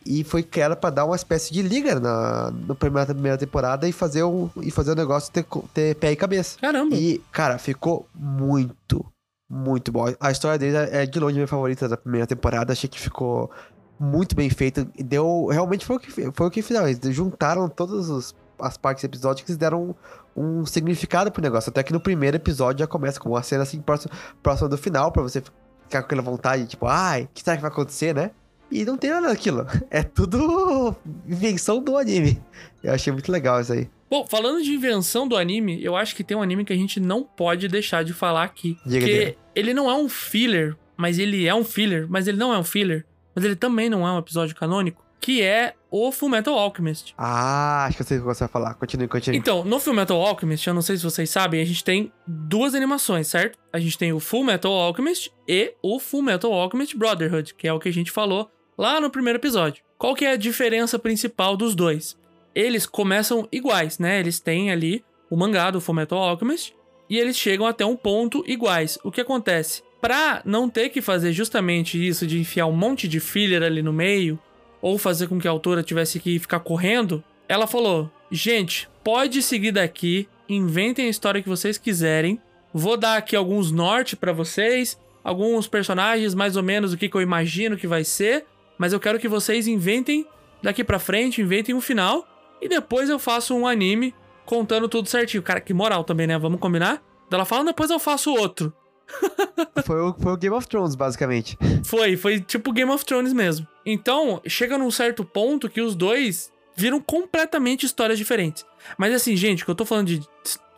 [0.07, 3.93] E foi criada para dar uma espécie de liga na, na primeira, primeira temporada e
[3.93, 6.59] fazer, um, e fazer o negócio ter, ter pé e cabeça.
[6.61, 6.95] Caramba.
[6.95, 9.03] E, cara, ficou muito,
[9.49, 10.07] muito bom.
[10.21, 12.73] A história deles é de longe minha favorita da primeira temporada.
[12.73, 13.51] Achei que ficou
[13.99, 14.85] muito bem feito.
[14.99, 15.47] Deu.
[15.47, 16.89] Realmente foi o que, foi o que fizeram.
[16.89, 19.95] Eles juntaram todas os- as partes episódicas e deram
[20.37, 21.71] um, significado pro negócio.
[21.71, 25.11] Até que no primeiro episódio já começa com uma cena assim próxima, próxima do final,
[25.13, 28.31] pra você ficar com aquela vontade, tipo, ai, o que será que vai acontecer, né?
[28.75, 29.65] E não tem nada daquilo.
[29.89, 30.97] É tudo
[31.29, 32.43] invenção do anime.
[32.83, 33.89] Eu achei muito legal isso aí.
[34.11, 36.99] Bom, falando de invenção do anime, eu acho que tem um anime que a gente
[36.99, 38.77] não pode deixar de falar aqui.
[38.85, 39.37] Diga, porque diga.
[39.55, 42.65] ele não é um filler, mas ele é um filler, mas ele não é um
[42.65, 47.15] filler, mas ele também não é um episódio canônico, que é o Fullmetal Alchemist.
[47.17, 48.75] Ah, acho que eu sei o que você vai falar.
[48.75, 49.39] Continue, continue.
[49.39, 53.29] Então, no Fullmetal Alchemist, eu não sei se vocês sabem, a gente tem duas animações,
[53.29, 53.57] certo?
[53.73, 57.89] A gente tem o Fullmetal Alchemist e o Fullmetal Alchemist Brotherhood, que é o que
[57.89, 59.83] a gente falou lá no primeiro episódio.
[59.99, 62.17] Qual que é a diferença principal dos dois?
[62.55, 64.21] Eles começam iguais, né?
[64.21, 66.75] Eles têm ali o mangá do Fullmetal Alchemist
[67.09, 68.99] e eles chegam até um ponto iguais.
[69.03, 69.83] O que acontece?
[70.01, 73.93] Pra não ter que fazer justamente isso de enfiar um monte de filler ali no
[73.93, 74.39] meio,
[74.83, 79.73] ou fazer com que a autora tivesse que ficar correndo, ela falou: Gente, pode seguir
[79.73, 82.39] daqui, inventem a história que vocês quiserem.
[82.73, 87.17] Vou dar aqui alguns norte pra vocês, alguns personagens, mais ou menos o que, que
[87.17, 88.45] eu imagino que vai ser,
[88.79, 90.27] mas eu quero que vocês inventem
[90.63, 92.27] daqui pra frente, inventem um final,
[92.61, 95.43] e depois eu faço um anime contando tudo certinho.
[95.43, 96.39] Cara, que moral também, né?
[96.39, 97.03] Vamos combinar?
[97.31, 98.73] Ela fala, depois eu faço outro.
[99.85, 101.59] Foi o, foi o Game of Thrones, basicamente.
[101.85, 103.67] Foi, foi tipo Game of Thrones mesmo.
[103.85, 108.65] Então, chega num certo ponto que os dois viram completamente histórias diferentes.
[108.97, 110.23] Mas assim, gente, o que eu tô falando de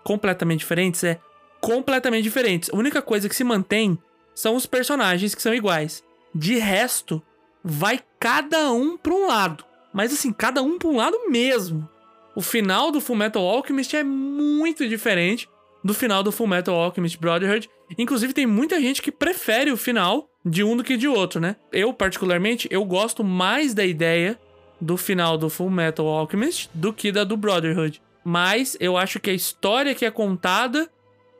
[0.02, 1.20] completamente diferentes é
[1.60, 2.70] completamente diferentes.
[2.70, 3.98] A única coisa que se mantém
[4.34, 6.02] são os personagens que são iguais.
[6.34, 7.22] De resto,
[7.68, 9.64] vai cada um pra um lado.
[9.92, 11.88] Mas assim, cada um pra um lado mesmo.
[12.36, 15.48] O final do Fullmetal Alchemist é muito diferente
[15.82, 17.68] do final do Fullmetal Alchemist Brotherhood.
[17.98, 21.56] Inclusive, tem muita gente que prefere o final de um do que de outro, né?
[21.72, 24.38] Eu, particularmente, eu gosto mais da ideia
[24.80, 28.00] do final do Fullmetal Alchemist do que da do Brotherhood.
[28.24, 30.88] Mas eu acho que a história que é contada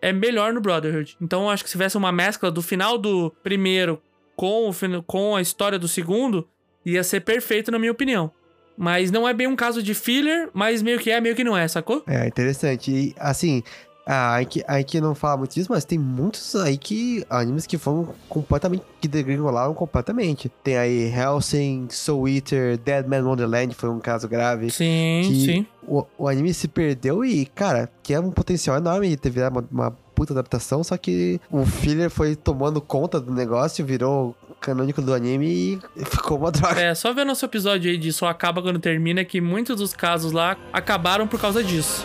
[0.03, 1.17] é melhor no Brotherhood.
[1.21, 4.03] Então eu acho que se tivesse uma mescla do final do primeiro
[4.37, 6.47] com, o, com a história do segundo,
[6.85, 8.31] ia ser perfeito, na minha opinião.
[8.77, 11.57] Mas não é bem um caso de filler, mas meio que é, meio que não
[11.57, 12.05] é, sacou?
[12.07, 12.91] É, interessante.
[12.91, 13.63] E, assim,
[14.07, 17.25] aí que, aí que não fala muito disso, mas tem muitos aí que.
[17.31, 18.85] animes que foram completamente.
[19.01, 20.51] que degringolaram completamente.
[20.63, 24.71] Tem aí Helsing, Soul Eater, Dead Man Wonderland, foi um caso grave.
[24.71, 25.67] Sim, sim.
[25.89, 29.59] O, o anime se perdeu e, cara, que é um potencial enorme de ter virado
[29.59, 35.03] uma, uma puta adaptação, só que o filler foi tomando conta do negócio, virou canônico
[35.03, 36.81] do anime e ficou uma droga.
[36.81, 40.33] É, só ver nosso episódio aí de Só Acaba Quando Termina, que muitos dos casos
[40.33, 42.05] lá acabaram por causa disso.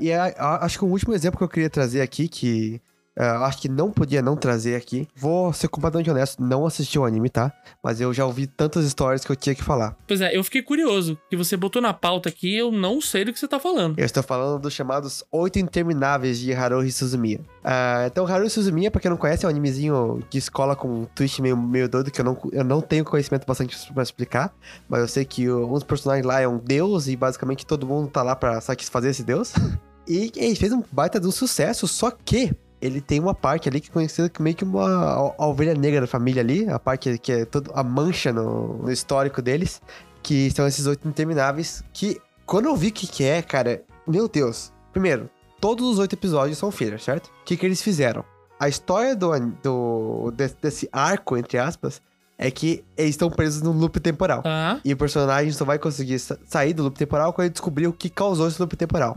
[0.00, 2.80] E é, a- acho que o último exemplo que eu queria trazer aqui, que
[3.20, 7.04] ah, acho que não podia não trazer aqui, vou ser completamente honesto, não assisti o
[7.04, 7.52] anime, tá?
[7.82, 9.96] Mas eu já ouvi tantas histórias que eu tinha que falar.
[10.06, 13.32] Pois é, eu fiquei curioso, que você botou na pauta aqui eu não sei do
[13.32, 13.98] que você tá falando.
[13.98, 17.40] Eu estou falando dos chamados Oito Intermináveis de Haruhi Suzumiya.
[17.64, 21.04] Ah, então, Haruhi Suzumiya, pra quem não conhece, é um animezinho de escola com um
[21.06, 24.54] twist meio, meio doido que eu não, eu não tenho conhecimento bastante pra explicar.
[24.88, 28.06] Mas eu sei que um dos personagens lá é um deus e basicamente todo mundo
[28.08, 29.52] tá lá pra satisfazer esse deus.
[30.08, 33.80] E ele fez um baita de um sucesso, só que ele tem uma parte ali
[33.80, 36.78] que é conhecida como meio que uma a, a ovelha negra da família ali, a
[36.78, 39.82] parte que é toda a mancha no, no histórico deles,
[40.22, 44.28] que são esses oito intermináveis, que quando eu vi o que que é, cara, meu
[44.28, 44.72] Deus.
[44.92, 45.28] Primeiro,
[45.60, 47.26] todos os oito episódios são filler, certo?
[47.26, 48.24] O que que eles fizeram?
[48.58, 49.30] A história do,
[49.62, 52.00] do desse, desse arco, entre aspas,
[52.36, 54.42] é que eles estão presos num loop temporal.
[54.84, 57.92] E o personagem só vai conseguir sa- sair do loop temporal quando ele descobrir o
[57.92, 59.16] que causou esse loop temporal.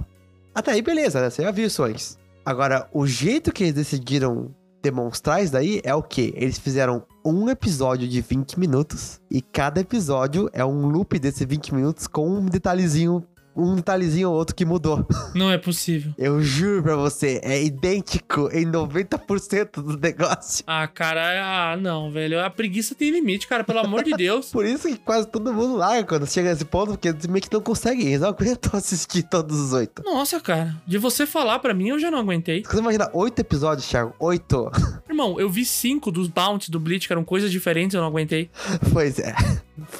[0.53, 1.29] Até aí, beleza, né?
[1.29, 2.17] Você já viu isso antes.
[2.45, 6.33] Agora, o jeito que eles decidiram demonstrar isso daí é o quê?
[6.35, 11.75] Eles fizeram um episódio de 20 minutos e cada episódio é um loop desses 20
[11.75, 13.23] minutos com um detalhezinho,
[13.55, 15.05] um detalhezinho ou outro que mudou.
[15.35, 16.13] Não é possível.
[16.17, 20.63] Eu juro pra você, é idêntico em 90% do negócio.
[20.67, 22.39] Ah, cara, ah, não, velho.
[22.43, 24.49] A preguiça tem limite, cara, pelo amor de Deus.
[24.51, 27.61] Por isso que quase todo mundo larga quando chega nesse ponto, porque meio que não
[27.61, 30.03] conseguem, eles não aguentam assistir todos os oito.
[30.03, 32.63] Nossa, cara, de você falar pra mim eu já não aguentei.
[32.63, 34.13] Você imagina oito episódios, Thiago?
[34.19, 34.71] Oito?
[35.09, 38.49] Irmão, eu vi cinco dos bounties do Bleach, que eram coisas diferentes, eu não aguentei.
[38.91, 39.33] pois é.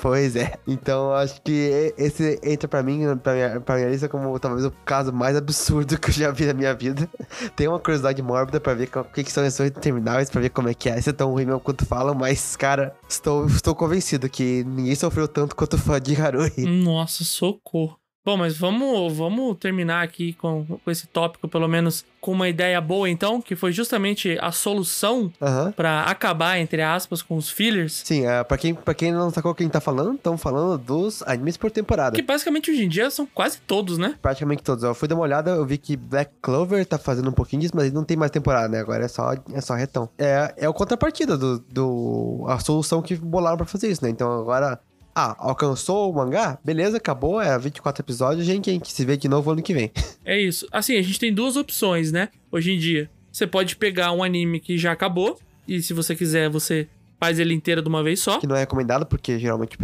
[0.02, 0.54] Pois é.
[0.68, 4.72] Então acho que esse entra pra mim, pra minha, pra minha lista, como talvez o
[4.86, 7.10] caso mais absurdo que eu já vi na minha vida.
[7.56, 10.50] Tenho uma curiosidade mórbida pra ver o que, que são esses oito termináveis, pra ver
[10.50, 10.98] como é que é.
[10.98, 15.28] Isso é tão ruim mesmo quanto falam, mas, cara, estou, estou convencido que ninguém sofreu
[15.28, 16.52] tanto quanto fã de Harui.
[16.58, 18.01] Nossa, socorro.
[18.24, 22.80] Bom, mas vamos, vamos terminar aqui com, com esse tópico, pelo menos com uma ideia
[22.80, 25.72] boa, então, que foi justamente a solução Aham.
[25.72, 28.04] pra acabar, entre aspas, com os fillers.
[28.06, 31.58] Sim, é, pra, quem, pra quem não sacou quem tá falando, estamos falando dos animes
[31.58, 32.16] por temporada.
[32.16, 34.16] Que basicamente hoje em dia são quase todos, né?
[34.22, 34.84] Praticamente todos.
[34.84, 37.74] Eu fui dar uma olhada, eu vi que Black Clover tá fazendo um pouquinho disso,
[37.76, 38.80] mas ele não tem mais temporada, né?
[38.82, 40.08] Agora é só, é só retão.
[40.16, 42.46] É, é o contrapartida do, do.
[42.48, 44.12] a solução que bolaram pra fazer isso, né?
[44.12, 44.80] Então agora.
[45.14, 46.58] Ah, alcançou o mangá?
[46.64, 49.92] Beleza, acabou, é 24 episódios, gente, a gente se vê de novo ano que vem.
[50.24, 50.68] É isso.
[50.72, 52.30] Assim, a gente tem duas opções, né?
[52.52, 53.10] Hoje em dia.
[53.32, 56.88] Você pode pegar um anime que já acabou, e se você quiser, você
[57.20, 58.40] faz ele inteiro de uma vez só.
[58.40, 59.78] que não é recomendado, porque geralmente,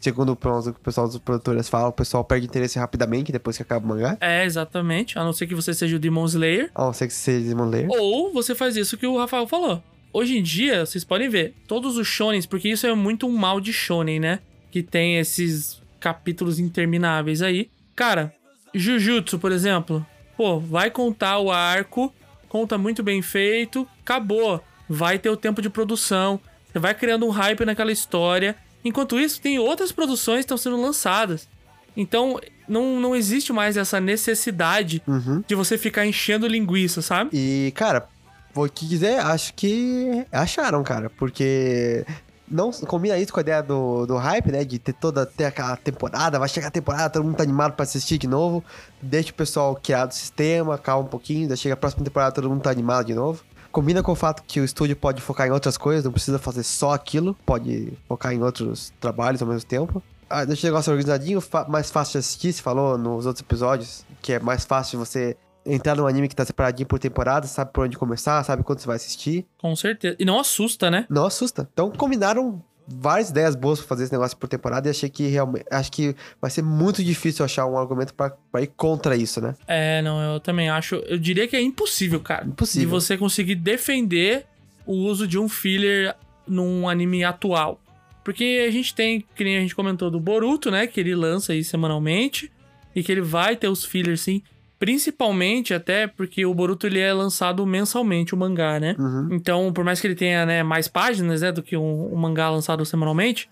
[0.00, 0.36] segundo o
[0.82, 4.16] pessoal dos produtores fala, o pessoal perde interesse rapidamente depois que acaba o mangá.
[4.20, 5.18] É, exatamente.
[5.18, 6.70] A não ser que você seja o Demon Slayer.
[6.74, 7.88] A não ser que seja Demon Slayer.
[7.90, 9.82] Ou você faz isso que o Rafael falou.
[10.12, 13.60] Hoje em dia, vocês podem ver, todos os shonens, porque isso é muito um mal
[13.60, 14.38] de shonen, né?
[14.74, 17.70] Que tem esses capítulos intermináveis aí.
[17.94, 18.34] Cara,
[18.74, 20.04] Jujutsu, por exemplo.
[20.36, 22.12] Pô, vai contar o arco,
[22.48, 24.60] conta muito bem feito, acabou.
[24.88, 26.40] Vai ter o tempo de produção.
[26.72, 28.56] Você vai criando um hype naquela história.
[28.84, 31.48] Enquanto isso, tem outras produções que estão sendo lançadas.
[31.96, 35.44] Então, não, não existe mais essa necessidade Uhum.
[35.46, 37.30] de você ficar enchendo linguiça, sabe?
[37.32, 38.08] E, cara,
[38.52, 42.04] vou te dizer, acho que acharam, cara, porque
[42.48, 44.64] não combina isso com a ideia do, do hype, né?
[44.64, 47.84] De ter toda ter aquela temporada, vai chegar a temporada, todo mundo tá animado pra
[47.84, 48.62] assistir de novo.
[49.00, 52.48] Deixa o pessoal criar do sistema, calma um pouquinho, daí chega a próxima temporada, todo
[52.48, 53.42] mundo tá animado de novo.
[53.72, 56.62] Combina com o fato que o estúdio pode focar em outras coisas, não precisa fazer
[56.62, 60.02] só aquilo, pode focar em outros trabalhos ao mesmo tempo.
[60.30, 64.32] Ah, deixa o negócio organizadinho, mais fácil de assistir, se falou nos outros episódios, que
[64.32, 67.96] é mais fácil você entrar num anime que tá separadinho por temporada, sabe por onde
[67.96, 69.46] começar, sabe quando você vai assistir.
[69.58, 70.16] Com certeza.
[70.18, 71.06] E não assusta, né?
[71.08, 71.68] Não assusta.
[71.72, 75.64] Então combinaram várias ideias boas pra fazer esse negócio por temporada e achei que realmente.
[75.70, 79.54] Acho que vai ser muito difícil achar um argumento pra, pra ir contra isso, né?
[79.66, 80.96] É, não, eu também acho.
[80.96, 82.46] Eu diria que é impossível, cara.
[82.46, 82.86] Impossível.
[82.86, 84.46] De você conseguir defender
[84.86, 86.14] o uso de um filler
[86.46, 87.80] num anime atual.
[88.22, 90.86] Porque a gente tem, que nem a gente comentou do Boruto, né?
[90.86, 92.50] Que ele lança aí semanalmente.
[92.94, 94.42] E que ele vai ter os fillers, sim.
[94.78, 98.96] Principalmente até porque o Boruto ele é lançado mensalmente, o mangá, né?
[98.98, 99.28] Uhum.
[99.32, 102.50] Então, por mais que ele tenha né, mais páginas né, do que um, um mangá
[102.50, 103.48] lançado semanalmente,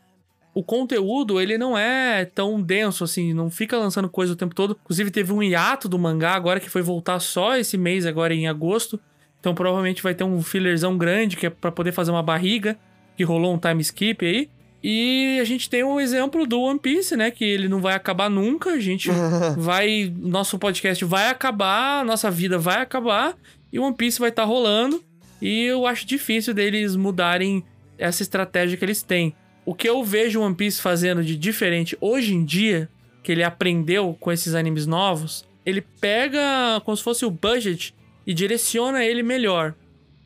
[0.54, 4.76] o conteúdo ele não é tão denso assim, não fica lançando coisa o tempo todo.
[4.82, 8.48] Inclusive, teve um hiato do mangá agora que foi voltar só esse mês, agora em
[8.48, 9.00] agosto.
[9.40, 12.76] Então, provavelmente vai ter um fillerzão grande que é pra poder fazer uma barriga,
[13.16, 14.50] que rolou um time skip aí.
[14.83, 17.31] E a gente tem o exemplo do One Piece, né?
[17.31, 18.71] Que ele não vai acabar nunca.
[18.71, 19.09] A gente
[19.57, 20.12] vai.
[20.16, 23.37] Nosso podcast vai acabar, nossa vida vai acabar.
[23.73, 25.03] E o One Piece vai estar rolando.
[25.40, 27.64] E eu acho difícil deles mudarem
[27.99, 29.35] essa estratégia que eles têm.
[29.64, 32.88] O que eu vejo o One Piece fazendo de diferente hoje em dia,
[33.23, 37.95] que ele aprendeu com esses animes novos, ele pega como se fosse o budget
[38.27, 39.75] e direciona ele melhor.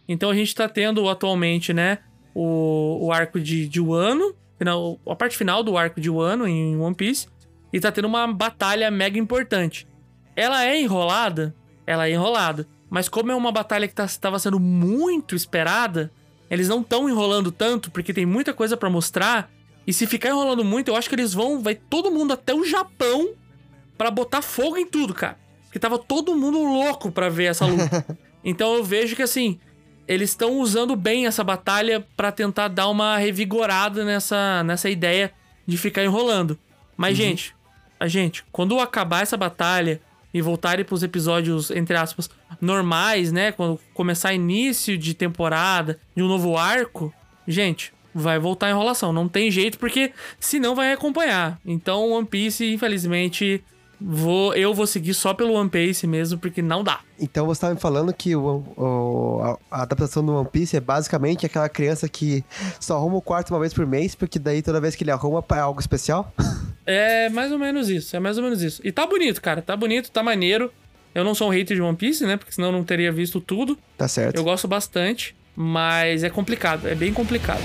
[0.08, 1.98] Então a gente tá tendo atualmente, né,
[2.34, 6.76] o, o arco de, de Wano, final, a parte final do arco de Wano em
[6.76, 7.28] One Piece,
[7.72, 9.86] e tá tendo uma batalha mega importante.
[10.34, 11.54] Ela é enrolada?
[11.86, 12.66] Ela é enrolada.
[12.88, 16.10] Mas como é uma batalha que tá, tava sendo muito esperada,
[16.50, 19.50] eles não estão enrolando tanto, porque tem muita coisa pra mostrar.
[19.86, 21.60] E se ficar enrolando muito, eu acho que eles vão.
[21.60, 23.30] Vai todo mundo até o Japão
[23.96, 25.38] pra botar fogo em tudo, cara.
[25.64, 28.04] Porque tava todo mundo louco pra ver essa luta.
[28.44, 29.58] então eu vejo que assim.
[30.08, 35.32] Eles estão usando bem essa batalha pra tentar dar uma revigorada nessa, nessa ideia
[35.66, 36.58] de ficar enrolando.
[36.96, 37.54] Mas, gente,
[37.98, 40.00] a gente, quando acabar essa batalha
[40.32, 43.52] e voltarem pros episódios, entre aspas, normais, né?
[43.52, 47.12] Quando começar início de temporada, de um novo arco,
[47.48, 49.12] gente, vai voltar a enrolação.
[49.12, 51.58] Não tem jeito, porque senão vai acompanhar.
[51.64, 53.62] Então, One Piece, infelizmente,
[54.00, 57.00] vou, eu vou seguir só pelo One Piece mesmo, porque não dá.
[57.18, 60.80] Então você tava me falando que o, o- a, a adaptação do One Piece é
[60.80, 62.44] basicamente aquela criança que
[62.80, 65.44] só arruma o quarto uma vez por mês, porque daí toda vez que ele arruma
[65.54, 66.32] é algo especial?
[66.88, 68.80] É mais ou menos isso, é mais ou menos isso.
[68.84, 70.70] E tá bonito, cara, tá bonito, tá maneiro.
[71.12, 72.36] Eu não sou um hater de One Piece, né?
[72.36, 73.76] Porque senão eu não teria visto tudo.
[73.98, 74.36] Tá certo.
[74.36, 77.60] Eu gosto bastante, mas é complicado, é bem complicado.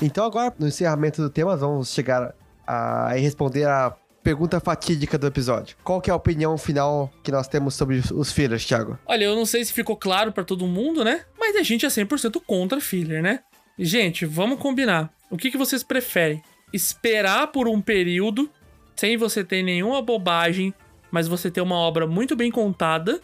[0.00, 2.34] Então agora, no encerramento do tema, vamos chegar
[2.66, 5.76] a, responder a pergunta fatídica do episódio.
[5.84, 8.98] Qual que é a opinião final que nós temos sobre os- fillers, Thiago?
[9.06, 11.22] Olha, eu não sei se ficou claro pra todo mundo, né?
[11.38, 13.40] Mas a gente é 100% contra filler, né?
[13.78, 15.10] Gente, vamos combinar.
[15.30, 16.42] O que, que vocês preferem?
[16.72, 18.50] Esperar por um período,
[18.96, 20.74] sem você ter nenhuma bobagem,
[21.10, 23.20] mas você ter uma obra muito bem contada?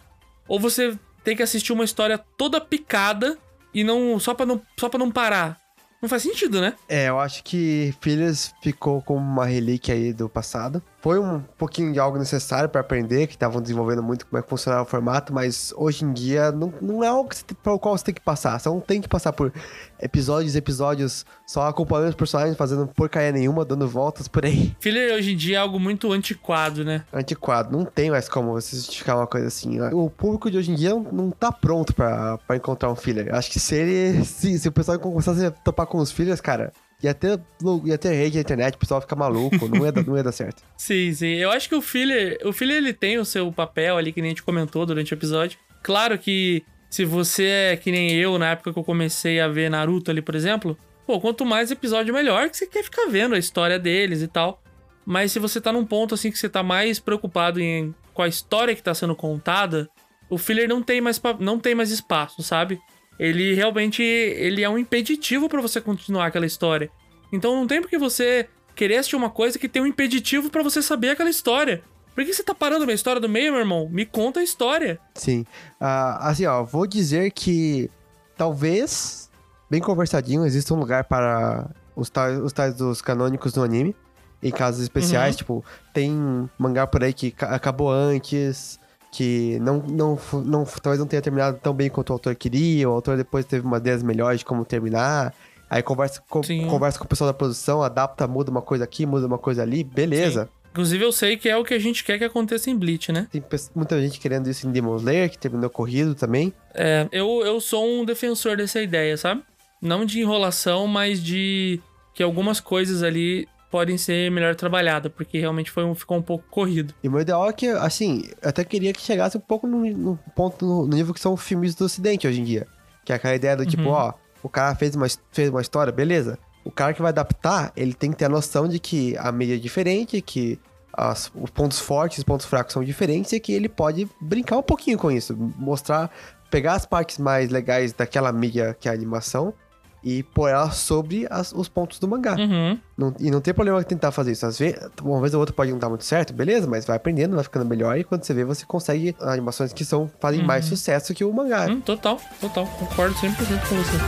[0.46, 3.38] Ou você ter que assistir uma história toda picada
[3.74, 5.58] e não só pra não, só pra não parar?
[6.00, 6.74] Não faz sentido, né?
[6.88, 10.82] É, eu acho que Fillers ficou como uma relíquia aí do passado.
[11.00, 14.48] Foi um pouquinho de algo necessário pra aprender, que estavam desenvolvendo muito como é que
[14.48, 17.30] funcionava o formato, mas hoje em dia não, não é algo
[17.62, 18.58] pelo qual você tem que passar.
[18.58, 19.52] Você não tem que passar por
[20.00, 24.74] episódios e episódios só acompanhando os personagens, fazendo porcaria nenhuma, dando voltas por aí.
[24.80, 27.04] Filler hoje em dia é algo muito antiquado, né?
[27.12, 29.80] Antiquado, não tem mais como você justificar uma coisa assim.
[29.92, 33.32] O público de hoje em dia não, não tá pronto pra, pra encontrar um filler.
[33.34, 34.24] Acho que se ele.
[34.24, 37.40] Se, se o pessoal começasse a topar com os fillers, cara, ia ter,
[37.84, 40.32] ia ter hate na internet, o pessoal ia ficar maluco, não ia, não ia dar
[40.32, 40.62] certo.
[40.76, 41.34] Sim, sim.
[41.34, 44.28] Eu acho que o filler, o filler ele tem o seu papel ali que nem
[44.28, 45.58] a gente comentou durante o episódio.
[45.82, 49.70] Claro que se você é que nem eu na época que eu comecei a ver
[49.70, 53.38] Naruto ali, por exemplo, pô, quanto mais episódio melhor, que você quer ficar vendo a
[53.38, 54.62] história deles e tal.
[55.04, 58.28] Mas se você tá num ponto assim que você tá mais preocupado em com a
[58.28, 59.88] história que tá sendo contada,
[60.28, 62.78] o filler não tem mais não tem mais espaço, sabe?
[63.18, 66.90] Ele realmente ele é um impeditivo pra você continuar aquela história.
[67.32, 70.62] Então não tem por que você querer assistir uma coisa que tem um impeditivo pra
[70.62, 71.82] você saber aquela história.
[72.14, 73.88] Por que você tá parando minha história do meio, meu irmão?
[73.90, 74.98] Me conta a história.
[75.14, 75.44] Sim.
[75.80, 77.90] Ah, assim, ó, vou dizer que
[78.36, 79.28] talvez,
[79.70, 83.94] bem conversadinho, exista um lugar para os tais, os tais dos canônicos do anime.
[84.40, 88.78] Em casos especiais, tipo, tem mangá por aí que ca- acabou antes,
[89.10, 92.92] que não, não, não, talvez não tenha terminado tão bem quanto o autor queria, o
[92.92, 95.34] autor depois teve uma ideias melhores de como terminar.
[95.70, 96.66] Aí conversa com, Sim.
[96.66, 99.84] conversa com o pessoal da produção, adapta, muda uma coisa aqui, muda uma coisa ali,
[99.84, 100.48] beleza.
[100.70, 103.26] Inclusive, eu sei que é o que a gente quer que aconteça em Bleach, né?
[103.30, 103.42] Tem
[103.74, 106.52] muita gente querendo isso em Demon Slayer, que terminou corrido também.
[106.74, 109.42] É, eu, eu sou um defensor dessa ideia, sabe?
[109.80, 111.80] Não de enrolação, mas de
[112.14, 116.44] que algumas coisas ali podem ser melhor trabalhadas, porque realmente foi um, ficou um pouco
[116.50, 116.94] corrido.
[117.02, 119.84] E o meu ideal é que, assim, eu até queria que chegasse um pouco no,
[119.84, 122.66] no ponto, no, no nível que são filmes do ocidente hoje em dia.
[123.04, 124.12] Que é aquela ideia do tipo, ó,
[124.42, 126.38] o cara fez uma, fez uma história, beleza.
[126.64, 129.54] O cara que vai adaptar, ele tem que ter a noção de que a mídia
[129.54, 130.58] é diferente, que
[130.92, 134.58] as- os pontos fortes e os pontos fracos são diferentes e que ele pode brincar
[134.58, 135.34] um pouquinho com isso.
[135.56, 136.10] Mostrar,
[136.50, 139.54] pegar as partes mais legais daquela mídia que é a animação
[140.02, 142.36] e pôr ela sobre as- os pontos do mangá.
[142.36, 142.78] Uhum.
[142.96, 144.46] Não- e não tem problema tentar fazer isso.
[144.46, 147.34] Às vezes, uma vez ou outra pode não dar muito certo, beleza, mas vai aprendendo,
[147.34, 147.98] vai ficando melhor.
[147.98, 151.66] E quando você vê, você consegue animações que são, fazem mais sucesso que o mangá.
[151.68, 152.66] Hum, total, total.
[152.78, 153.98] Concordo 100% com você.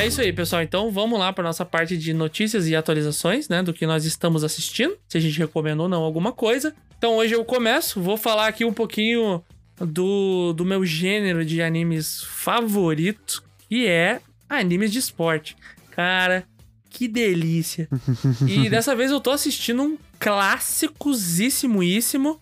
[0.00, 0.62] É isso aí, pessoal.
[0.62, 3.62] Então vamos lá para nossa parte de notícias e atualizações, né?
[3.62, 6.72] Do que nós estamos assistindo, se a gente recomendou ou não alguma coisa.
[6.98, 9.42] Então hoje eu começo, vou falar aqui um pouquinho
[9.78, 15.56] do, do meu gênero de animes favorito, que é animes de esporte.
[15.92, 16.44] Cara,
[16.90, 17.88] que delícia.
[18.46, 22.40] e dessa vez eu tô assistindo um clássicosíssimo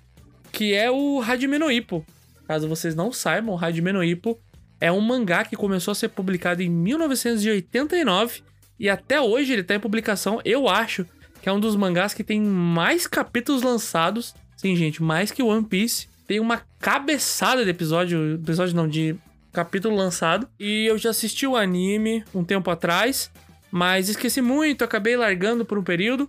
[0.50, 2.02] que é o Hajime no Ippo.
[2.48, 4.38] Caso vocês não saibam, o Hajime no Ippo
[4.80, 8.40] é um mangá que começou a ser publicado em 1989
[8.80, 10.40] e até hoje ele tá em publicação.
[10.46, 11.04] Eu acho
[11.42, 14.34] que é um dos mangás que tem mais capítulos lançados.
[14.56, 16.08] Sim, gente, mais que One Piece.
[16.26, 19.14] Tem uma cabeçada de episódio, episódio não, de
[19.52, 20.48] capítulo lançado.
[20.58, 23.30] E eu já assisti o anime um tempo atrás,
[23.70, 26.28] mas esqueci muito, acabei largando por um período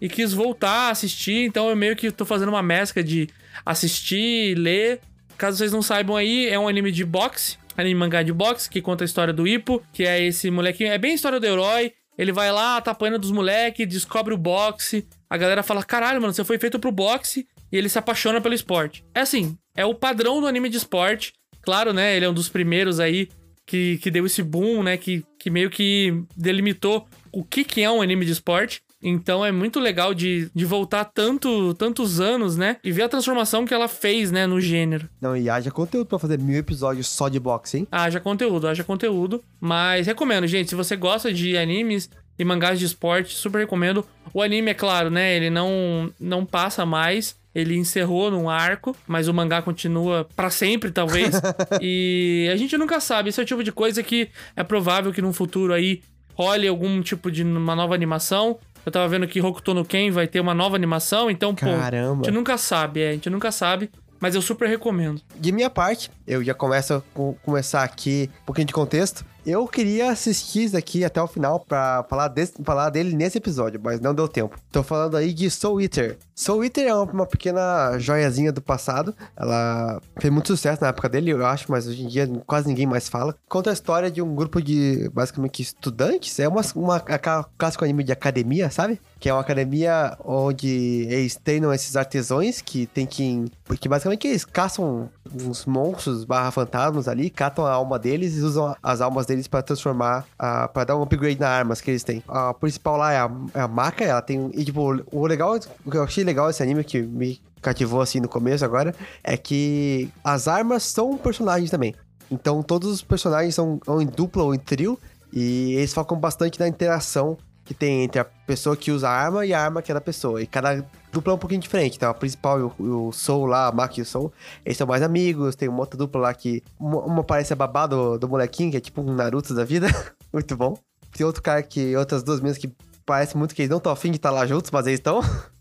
[0.00, 3.28] e quis voltar a assistir, então eu meio que tô fazendo uma mescla de
[3.64, 5.00] assistir, ler.
[5.36, 8.82] Caso vocês não saibam aí, é um anime de boxe, anime mangá de boxe, que
[8.82, 11.92] conta a história do Ippo, que é esse molequinho, é bem a história do herói.
[12.16, 15.06] Ele vai lá, tá apanhando dos moleques, descobre o boxe.
[15.30, 17.46] A galera fala: caralho, mano, você foi feito pro boxe.
[17.70, 19.04] E ele se apaixona pelo esporte.
[19.14, 21.32] É assim, é o padrão do anime de esporte.
[21.62, 22.16] Claro, né?
[22.16, 23.28] Ele é um dos primeiros aí
[23.66, 24.96] que, que deu esse boom, né?
[24.96, 28.80] Que, que meio que delimitou o que, que é um anime de esporte.
[29.00, 32.78] Então é muito legal de, de voltar tanto, tantos anos, né?
[32.82, 35.08] E ver a transformação que ela fez, né, no gênero.
[35.20, 37.88] Não, e haja conteúdo pra fazer mil episódios só de boxe, hein?
[37.92, 39.42] Haja conteúdo, haja conteúdo.
[39.60, 44.04] Mas recomendo, gente, se você gosta de animes e mangás de esporte, super recomendo.
[44.34, 45.36] O anime, é claro, né?
[45.36, 47.36] Ele não, não passa mais.
[47.54, 51.30] Ele encerrou num arco, mas o mangá continua pra sempre, talvez.
[51.80, 53.30] e a gente nunca sabe.
[53.30, 56.02] Esse é o tipo de coisa que é provável que num futuro aí
[56.34, 58.58] role algum tipo de uma nova animação.
[58.86, 61.78] Eu tava vendo que Hokuto no Ken vai ter uma nova animação, então, pô, a
[61.78, 62.24] Caramba.
[62.24, 63.90] gente nunca sabe, é, a gente nunca sabe,
[64.20, 65.20] mas eu super recomendo.
[65.36, 69.26] De minha parte, eu já começo a co- começar aqui um pouquinho de contexto.
[69.48, 73.80] Eu queria assistir isso aqui até o final pra falar, desse, falar dele nesse episódio,
[73.82, 74.60] mas não deu tempo.
[74.70, 76.18] Tô falando aí de Soul Eater.
[76.34, 79.14] Soul Eater é uma, uma pequena joiazinha do passado.
[79.34, 82.86] Ela fez muito sucesso na época dele, eu acho, mas hoje em dia quase ninguém
[82.86, 83.34] mais fala.
[83.48, 86.38] Conta a história de um grupo de, basicamente, estudantes.
[86.38, 89.00] É uma, uma aquela clássico anime de academia, sabe?
[89.20, 93.46] Que é uma academia onde eles treinam esses artesãos que tem que...
[93.64, 98.76] Porque basicamente eles caçam uns monstros barra fantasmas ali, catam a alma deles e usam
[98.82, 102.22] as almas deles pra transformar, uh, para dar um upgrade nas armas que eles têm.
[102.28, 104.50] A principal lá é a, é a Maka, ela tem...
[104.54, 108.20] E tipo, o legal, o que eu achei legal desse anime, que me cativou assim
[108.20, 108.94] no começo agora,
[109.24, 111.92] é que as armas são personagens também.
[112.30, 114.98] Então todos os personagens são ou em dupla ou em trio,
[115.32, 117.36] e eles focam bastante na interação
[117.68, 120.00] que tem entre a pessoa que usa a arma e a arma que é da
[120.00, 120.40] pessoa.
[120.40, 121.98] E cada dupla é um pouquinho diferente.
[121.98, 124.32] Então, a principal e o, o Soul lá, a Maki e o Soul,
[124.64, 125.54] eles são mais amigos.
[125.54, 126.62] Tem uma outra dupla lá que...
[126.80, 129.86] Uma, uma parece a babá do, do molequinho, que é tipo um Naruto da vida.
[130.32, 130.78] Muito bom.
[131.12, 131.94] Tem outro cara que...
[131.94, 132.72] Outras duas meninas que
[133.04, 135.20] parece muito que eles não estão afim de estar lá juntos, mas eles estão.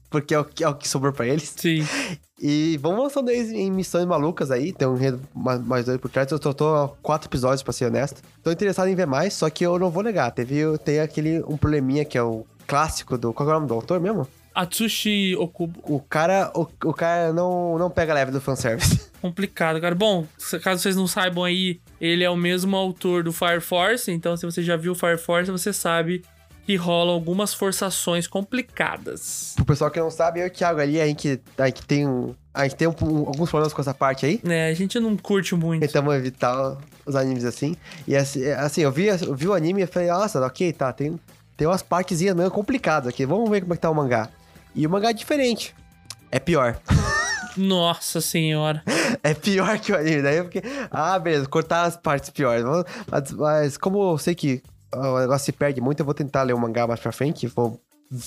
[0.10, 1.54] Porque é o, que- é o que sobrou pra eles.
[1.58, 1.86] Sim.
[2.40, 4.72] E vamos lançando eles em missões malucas aí.
[4.72, 6.32] Tem um enredo ma- mais dois por trás.
[6.32, 8.22] Eu tô, tô quatro episódios, pra ser honesto.
[8.44, 10.32] Tô interessado em ver mais, só que eu não vou negar.
[10.32, 13.34] Teve tem aquele um probleminha que é o clássico do.
[13.34, 14.28] Qual é o nome do autor mesmo?
[14.54, 15.80] Atsushi Okubo.
[15.84, 19.00] O cara, o, o cara não, não pega leve do fanservice.
[19.22, 19.94] Complicado, cara.
[19.94, 24.12] Bom, se- caso vocês não saibam aí, ele é o mesmo autor do Fire Force,
[24.12, 26.24] então se você já viu Fire Force, você sabe
[26.68, 29.54] que rolam algumas forçações complicadas.
[29.56, 32.06] Pro pessoal que não sabe, eu e o Thiago ali, a gente, a gente tem
[32.06, 32.36] um.
[32.54, 34.42] A gente tem um- um- alguns problemas com essa parte aí.
[34.44, 35.80] Né, a gente não curte muito.
[35.80, 37.74] Tentamos evitar os animes assim.
[38.06, 40.92] E assim, é, assim, eu, vi, eu vi o anime e falei, nossa, ok, tá,
[40.92, 41.18] tem,
[41.56, 43.26] tem umas partezinhas meio complicadas aqui.
[43.26, 44.28] Vamos ver como é que tá o mangá.
[44.76, 45.74] E o mangá é diferente.
[46.30, 46.78] É pior.
[47.56, 48.84] Nossa senhora.
[49.24, 50.22] É pior que o anime.
[50.22, 50.62] Daí eu fiquei,
[50.92, 52.64] ah, beleza, cortar as partes piores.
[53.10, 54.62] Mas, mas como eu sei que
[55.00, 57.48] o negócio se perde muito, eu vou tentar ler o mangá mais pra frente.
[57.48, 57.80] Vou,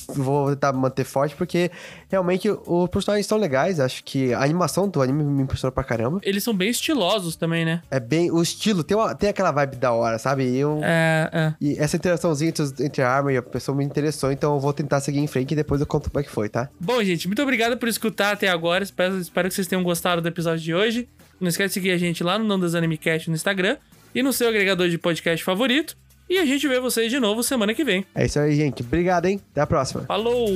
[0.08, 1.70] vou tentar manter forte, porque
[2.10, 3.80] realmente os personagens são legais.
[3.80, 6.20] Acho que a animação do anime me impressionou pra caramba.
[6.22, 7.82] Eles são bem estilosos também, né?
[7.90, 8.30] É bem.
[8.30, 10.44] O estilo tem, uma- tem aquela vibe da hora, sabe?
[10.44, 11.54] E Eu, É, é.
[11.60, 14.72] E essa interaçãozinha entre, entre a arma e a pessoa me interessou, então eu vou
[14.74, 16.68] tentar seguir em frente e depois eu conto como é que foi, tá?
[16.78, 18.84] Bom, gente, muito obrigado por escutar até agora.
[18.84, 21.08] Espero, espero que vocês tenham gostado do episódio de hoje.
[21.40, 23.78] Não esquece de seguir a gente lá no Não Desanimecast no Instagram
[24.14, 25.96] e no seu agregador de podcast favorito.
[26.30, 28.06] E a gente vê vocês de novo semana que vem.
[28.14, 28.82] É isso aí, gente.
[28.82, 29.40] Obrigado, hein?
[29.50, 30.02] Até a próxima.
[30.02, 30.46] Falou!